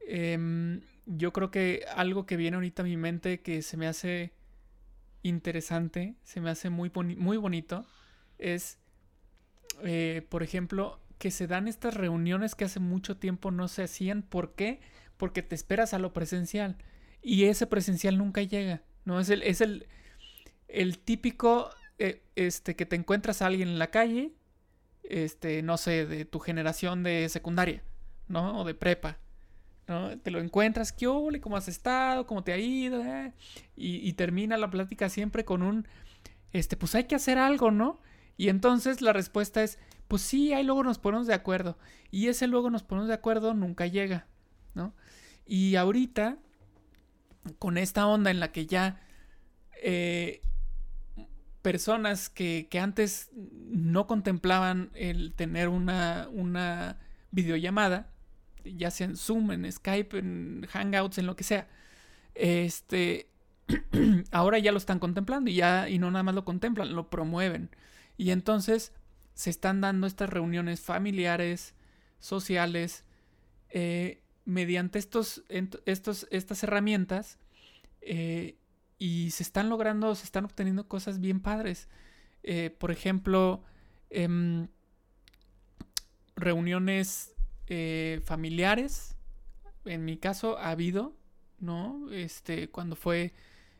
[0.00, 4.32] Em, yo creo que algo que viene ahorita a mi mente que se me hace
[5.22, 7.86] interesante, se me hace muy, muy bonito,
[8.38, 8.78] es,
[9.82, 14.22] eh, por ejemplo, que se dan estas reuniones que hace mucho tiempo no se hacían.
[14.22, 14.80] ¿Por qué?
[15.16, 16.76] Porque te esperas a lo presencial
[17.22, 18.82] y ese presencial nunca llega.
[19.04, 19.18] ¿no?
[19.18, 19.86] Es el, es el,
[20.68, 24.32] el típico, eh, este, que te encuentras a alguien en la calle,
[25.02, 27.82] este, no sé, de tu generación de secundaria,
[28.28, 28.60] ¿no?
[28.60, 29.18] O de prepa,
[29.88, 30.18] ¿no?
[30.18, 31.40] Te lo encuentras, ¿qué ole?
[31.40, 32.26] ¿Cómo has estado?
[32.26, 33.02] ¿Cómo te ha ido?
[33.02, 33.32] Eh?
[33.76, 35.86] Y, termina la plática siempre con un,
[36.52, 38.00] este, pues hay que hacer algo, ¿no?
[38.36, 39.78] Y entonces la respuesta es,
[40.08, 41.78] pues sí, ahí luego nos ponemos de acuerdo.
[42.10, 44.26] Y ese luego nos ponemos de acuerdo nunca llega,
[44.74, 44.94] ¿no?
[45.46, 46.36] Y ahorita,
[47.58, 49.00] con esta onda en la que ya
[49.82, 50.42] eh,
[51.66, 57.00] personas que, que, antes no contemplaban el tener una, una
[57.32, 58.12] videollamada,
[58.62, 61.66] ya sea en Zoom, en Skype, en Hangouts, en lo que sea,
[62.36, 63.30] este,
[64.30, 67.70] ahora ya lo están contemplando y ya, y no nada más lo contemplan, lo promueven.
[68.16, 68.92] Y entonces
[69.34, 71.74] se están dando estas reuniones familiares,
[72.20, 73.02] sociales,
[73.70, 77.40] eh, mediante estos, estos, estas herramientas
[78.02, 78.54] eh,
[78.98, 81.88] y se están logrando, se están obteniendo cosas bien padres.
[82.42, 83.62] Eh, por ejemplo,
[84.10, 84.68] em,
[86.36, 87.32] reuniones
[88.24, 89.16] familiares.
[89.84, 91.16] En mi caso ha habido,
[91.58, 92.12] ¿no?
[92.12, 93.34] Este, cuando fue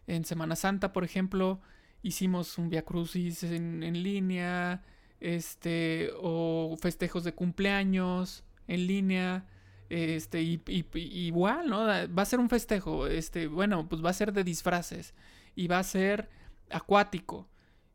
[0.06, 1.60] en Semana Santa, por ejemplo,
[2.02, 4.82] hicimos un Via Crucis en, en línea,
[5.20, 9.46] este, o festejos de cumpleaños en línea,
[9.88, 10.60] este, y,
[10.94, 11.86] igual, ¿no?
[11.86, 15.14] Va a ser un festejo, este, bueno, pues va a ser de disfraces
[15.54, 16.28] y va a ser
[16.70, 17.48] acuático.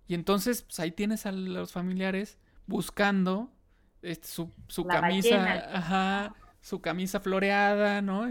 [0.08, 2.38] Y entonces, pues ahí tienes a los familiares
[2.68, 3.52] buscando
[4.02, 8.30] este, su, su camisa, ajá, su camisa floreada, ¿no?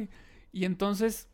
[0.52, 1.28] y entonces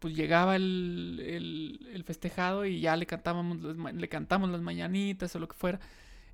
[0.00, 5.54] pues llegaba el, festejado y ya le cantábamos le cantamos las mañanitas o lo que
[5.54, 5.78] fuera.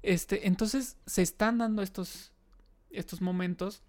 [0.03, 2.32] Este, entonces se están dando estos,
[2.91, 3.82] estos momentos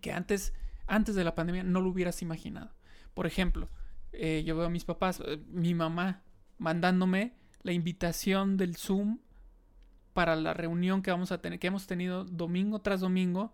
[0.00, 0.52] que antes,
[0.86, 2.70] antes de la pandemia no lo hubieras imaginado.
[3.14, 3.68] Por ejemplo,
[4.12, 6.22] eh, yo veo a mis papás, eh, mi mamá
[6.58, 9.18] mandándome la invitación del Zoom
[10.12, 13.52] para la reunión que vamos a tener, que hemos tenido domingo tras domingo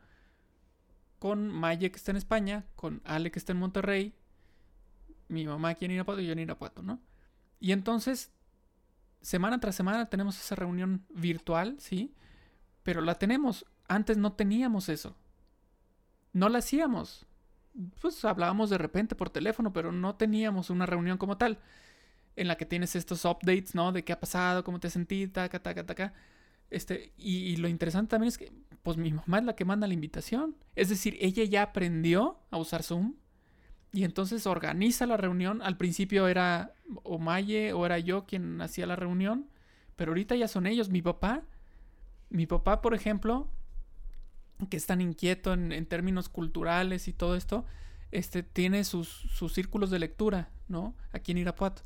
[1.18, 4.14] con Maye que está en España, con Ale que está en Monterrey,
[5.28, 7.00] mi mamá aquí en Irapuato y yo en Irapuato, ¿no?
[7.58, 8.30] Y entonces,
[9.22, 12.14] semana tras semana tenemos esa reunión virtual, ¿sí?
[12.82, 13.66] Pero la tenemos.
[13.88, 15.16] Antes no teníamos eso.
[16.36, 17.24] No la hacíamos.
[18.02, 21.60] Pues hablábamos de repente por teléfono, pero no teníamos una reunión como tal.
[22.36, 23.90] En la que tienes estos updates, ¿no?
[23.90, 26.12] De qué ha pasado, cómo te sentí, taca, taca, taca.
[26.68, 29.94] Este, y, lo interesante también es que, pues mi mamá es la que manda la
[29.94, 30.54] invitación.
[30.74, 33.14] Es decir, ella ya aprendió a usar Zoom.
[33.92, 35.62] Y entonces organiza la reunión.
[35.62, 39.48] Al principio era o Maye o era yo quien hacía la reunión.
[39.96, 40.90] Pero ahorita ya son ellos.
[40.90, 41.44] Mi papá.
[42.28, 43.48] Mi papá, por ejemplo,
[44.70, 47.64] que es tan inquieto en, términos culturales y todo esto,
[48.10, 50.94] este, tiene sus, sus, círculos de lectura, ¿no?
[51.12, 51.82] Aquí en Irapuato.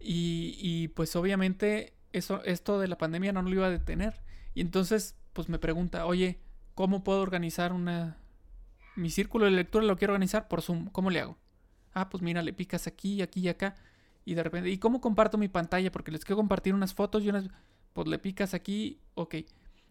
[0.00, 4.22] Y, y, pues obviamente eso, esto de la pandemia no lo iba a detener.
[4.54, 6.40] Y entonces, pues me pregunta, oye,
[6.74, 8.16] ¿cómo puedo organizar una,
[8.94, 10.88] mi círculo de lectura lo quiero organizar por Zoom.
[10.90, 11.38] ¿Cómo le hago?
[11.94, 13.74] Ah, pues mira, le picas aquí, aquí y acá.
[14.24, 15.90] Y de repente, ¿y cómo comparto mi pantalla?
[15.90, 17.48] Porque les quiero compartir unas fotos y unas...
[17.92, 19.36] Pues le picas aquí, ok.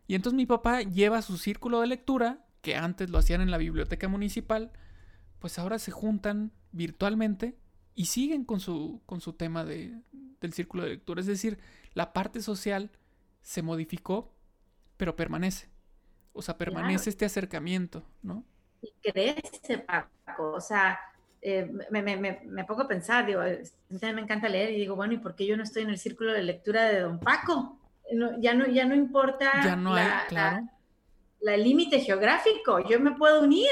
[0.08, 3.58] Y entonces mi papá lleva su círculo de lectura, que antes lo hacían en la
[3.58, 4.72] biblioteca municipal,
[5.40, 7.58] pues ahora se juntan virtualmente
[7.96, 10.00] y siguen con su, con su tema de,
[10.40, 11.22] del círculo de lectura.
[11.22, 11.60] Es decir,
[11.94, 12.92] la parte social
[13.42, 14.34] se modificó,
[14.98, 15.70] pero permanece.
[16.34, 18.46] O sea, permanece este acercamiento, ¿no?
[18.82, 20.54] y crece, Paco.
[20.54, 21.00] O sea,
[21.42, 23.42] eh, me, me, me, pongo a pensar, digo,
[23.90, 26.34] me encanta leer y digo, bueno, ¿y por qué yo no estoy en el círculo
[26.34, 27.78] de lectura de don Paco?
[28.40, 30.68] Ya, no, ya no importa ya no la, claro.
[31.42, 33.70] la, límite geográfico, yo me puedo unir,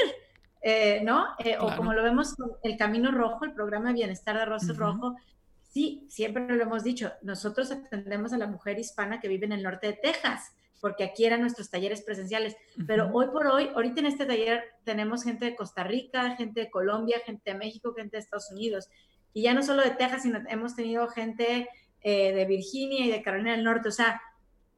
[0.62, 1.26] eh, ¿no?
[1.38, 4.74] Eh, o como lo vemos con el Camino Rojo, el programa de Bienestar de Rostro
[4.74, 5.16] Rojo,
[5.62, 9.62] sí, siempre lo hemos dicho, nosotros atendemos a la mujer hispana que vive en el
[9.62, 12.56] norte de Texas porque aquí eran nuestros talleres presenciales.
[12.86, 16.70] Pero hoy por hoy, ahorita en este taller tenemos gente de Costa Rica, gente de
[16.70, 18.88] Colombia, gente de México, gente de Estados Unidos.
[19.32, 21.68] Y ya no solo de Texas, sino hemos tenido gente
[22.00, 23.88] eh, de Virginia y de Carolina del Norte.
[23.88, 24.20] O sea,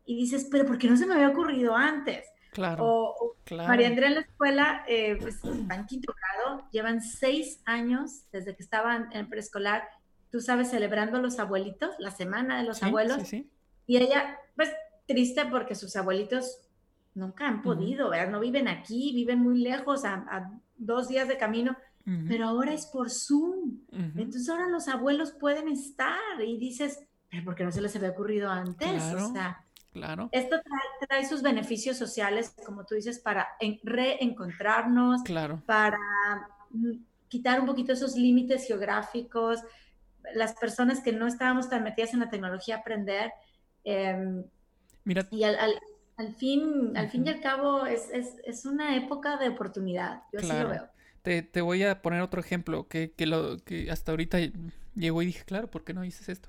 [0.04, 2.26] y dices, pero ¿por qué no se me había ocurrido antes?
[2.52, 2.84] Claro.
[2.84, 8.54] O, María Andrea en la escuela, eh, pues están quinto grado, llevan seis años desde
[8.54, 9.84] que estaban en preescolar,
[10.30, 13.22] tú sabes, celebrando a los abuelitos, la semana de los abuelos.
[13.22, 13.50] Sí, sí.
[13.86, 14.70] Y ella, pues
[15.06, 16.58] triste porque sus abuelitos
[17.14, 18.30] nunca han podido, ¿verdad?
[18.30, 21.76] No viven aquí, viven muy lejos, a, dos días de camino,
[22.26, 23.78] pero ahora es por Zoom.
[23.92, 27.00] Entonces ahora los abuelos pueden estar y dices,
[27.30, 28.88] pero ¿por qué no se les había ocurrido antes?
[28.88, 30.28] Claro, o sea, claro.
[30.32, 30.60] esto
[31.08, 33.48] trae, sus beneficios sociales, como tú dices, para
[33.82, 35.62] reencontrarnos, claro.
[35.66, 35.98] para
[36.70, 36.92] mm,
[37.28, 39.60] quitar un poquito esos límites geográficos,
[40.34, 43.32] las personas que no estábamos tan metidas en la tecnología, aprender.
[43.84, 44.44] Eh,
[45.30, 45.56] y al,
[46.16, 50.22] al, fin, al fin y al cabo es, es, es, una época de oportunidad.
[50.32, 50.88] Yo así lo veo.
[51.22, 54.38] Te, te, voy a poner otro ejemplo que, que, lo, que hasta ahorita
[54.94, 56.48] llegó y dije, claro, ¿por qué no dices esto?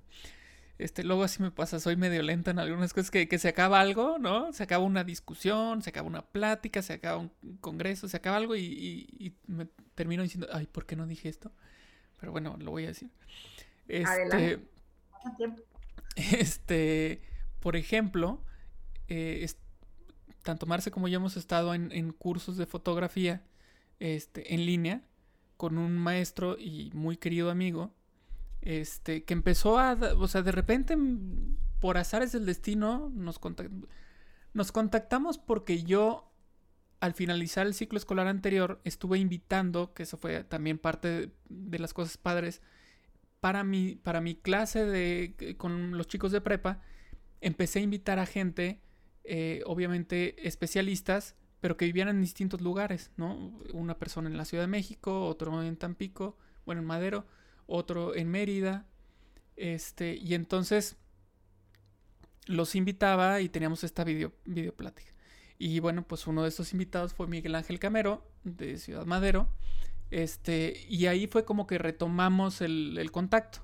[0.84, 3.80] Este, luego así me pasa, soy medio lenta en algunas cosas, que, que, se acaba
[3.80, 4.52] algo, ¿no?
[4.52, 7.32] Se acaba una discusión, se acaba una plática, se acaba un
[7.62, 11.54] congreso, se acaba algo y, y, me termino diciendo, ay, ¿por qué no dije esto?
[12.20, 13.10] Pero bueno, lo voy a decir.
[13.88, 14.60] Este,
[16.16, 17.22] este
[17.62, 18.44] por ejemplo,
[19.08, 19.50] eh,
[20.44, 23.42] tanto Marce como yo hemos estado en, en cursos de fotografía
[24.02, 25.02] este, en línea
[25.56, 27.96] con un maestro y muy querido amigo
[28.66, 33.40] este, que empezó a, o sea, de repente, mm, por azares del destino, nos,
[34.54, 36.32] nos contactamos porque yo,
[37.00, 41.94] al finalizar el ciclo escolar anterior, estuve invitando, que eso fue también parte de, las
[41.94, 42.62] cosas padres,
[43.42, 46.82] para mi, para mi clase de, con los chicos de prepa,
[47.42, 48.80] empecé a invitar a gente,
[49.26, 53.58] eh, obviamente especialistas, pero que vivían en distintos lugares, ¿no?
[53.74, 57.26] Una persona en la Ciudad de México, otro en Tampico, bueno, en Madero,
[57.74, 58.86] otro en Mérida.
[59.56, 60.96] Este, y entonces
[62.46, 65.12] los invitaba y teníamos esta video, video plática.
[65.58, 69.48] Y bueno, pues uno de estos invitados fue Miguel Ángel Camero, de Ciudad Madero.
[70.12, 73.60] Este, y ahí fue como que retomamos el, contacto.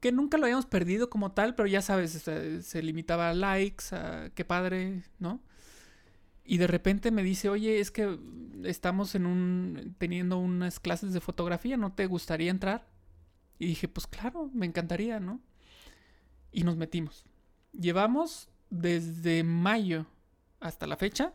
[0.00, 3.86] Que nunca lo habíamos perdido como tal, pero ya sabes, se, se, limitaba a likes,
[3.92, 5.40] a qué padre, ¿no?
[6.44, 8.18] Y de repente me dice, oye, es que
[8.64, 9.94] estamos en un.
[9.98, 12.86] teniendo unas clases de fotografía, ¿no te gustaría entrar?
[13.58, 15.40] Y dije, pues claro, me encantaría, ¿no?
[16.52, 17.24] Y nos metimos.
[17.72, 20.06] Llevamos desde mayo
[20.60, 21.32] hasta la fecha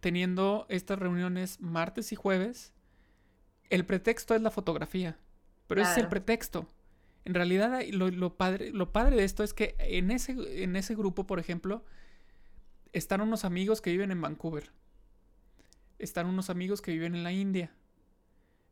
[0.00, 2.72] teniendo estas reuniones martes y jueves.
[3.70, 5.18] El pretexto es la fotografía,
[5.66, 6.66] pero ese es el pretexto.
[7.24, 11.26] En realidad, lo, padre, lo padre de esto es que en ese, en ese grupo,
[11.26, 11.84] por ejemplo,
[12.92, 14.72] están unos amigos que viven en Vancouver.
[15.98, 17.72] Están unos amigos que viven en la India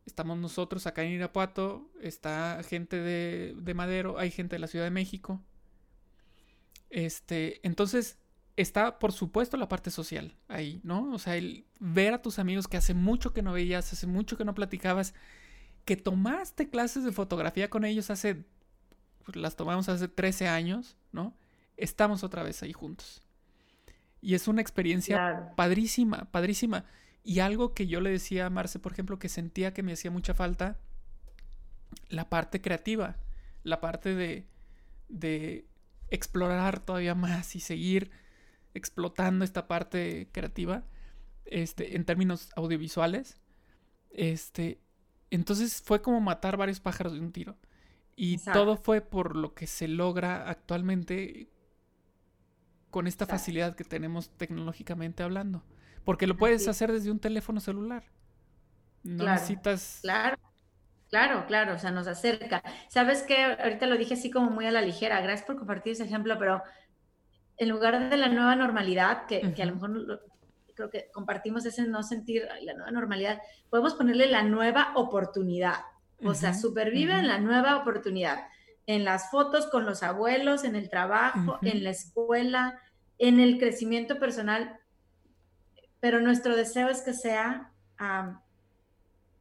[0.06, 4.90] estamos nosotros acá en Irapuato, está gente de, Madero, hay gente de la Ciudad de
[4.90, 5.40] México.
[6.90, 8.18] Este, entonces
[8.56, 11.12] está por supuesto la parte social ahí, ¿no?
[11.12, 14.36] O sea, el ver a tus amigos que hace mucho que no veías, hace mucho
[14.36, 15.14] que no platicabas,
[15.84, 18.44] que tomaste clases de fotografía con ellos hace,
[19.24, 21.34] pues, las tomamos hace 13 años, ¿no?
[21.76, 23.22] Estamos otra vez ahí juntos.
[24.20, 26.84] Y es una experiencia padrísima, padrísima.
[27.22, 30.10] Y algo que yo le decía a Marce, por ejemplo, que sentía que me hacía
[30.10, 30.78] mucha falta,
[32.08, 33.16] la parte creativa,
[33.62, 34.46] la parte de,
[35.08, 35.66] de
[36.08, 38.10] explorar todavía más y seguir
[38.74, 40.84] explotando esta parte creativa
[41.44, 43.38] este, en términos audiovisuales.
[44.10, 44.80] Este,
[45.30, 47.56] entonces fue como matar varios pájaros de un tiro.
[48.16, 51.48] Y todo fue por lo que se logra actualmente
[52.90, 55.64] con esta facilidad que tenemos tecnológicamente hablando.
[56.04, 58.04] Porque lo puedes hacer desde un teléfono celular.
[59.02, 59.98] No necesitas.
[60.02, 60.36] Claro.
[61.10, 62.62] Claro, claro, o sea, nos acerca.
[62.88, 63.42] ¿Sabes qué?
[63.42, 65.20] Ahorita lo dije así como muy a la ligera.
[65.20, 66.62] Gracias por compartir ese ejemplo, pero
[67.56, 70.22] en lugar de la nueva normalidad, que, a lo mejor
[70.74, 75.80] creo que compartimos ese no sentir la nueva normalidad, podemos ponerle la nueva oportunidad.
[76.24, 78.46] O sea, supervive en la nueva oportunidad.
[78.86, 82.80] En las fotos con los abuelos, en el trabajo, en la escuela,
[83.18, 84.79] en el crecimiento personal
[86.00, 87.72] pero nuestro deseo es que sea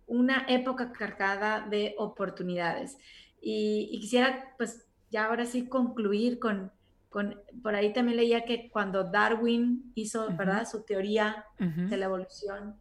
[0.05, 2.97] una época cargada de oportunidades.
[3.41, 6.72] Y, quisiera, pues, ya ahora sí concluir con,
[7.10, 12.76] con, por ahí también leía que cuando Darwin hizo, ¿verdad?, su teoría de la evolución,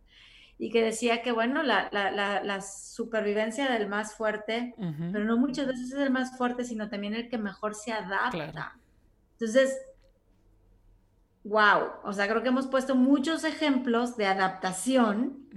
[0.61, 4.75] y que decía que, bueno, la, la, la, supervivencia del más fuerte,
[5.13, 8.77] pero no muchas veces es el más fuerte, sino también el que mejor se adapta.
[9.35, 9.79] Entonces,
[11.49, 15.49] wow, o sea, creo que hemos puesto muchos ejemplos de adaptación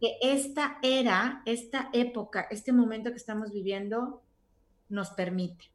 [0.00, 4.22] que esta era, esta época, este momento que estamos viviendo
[4.88, 5.66] nos permite.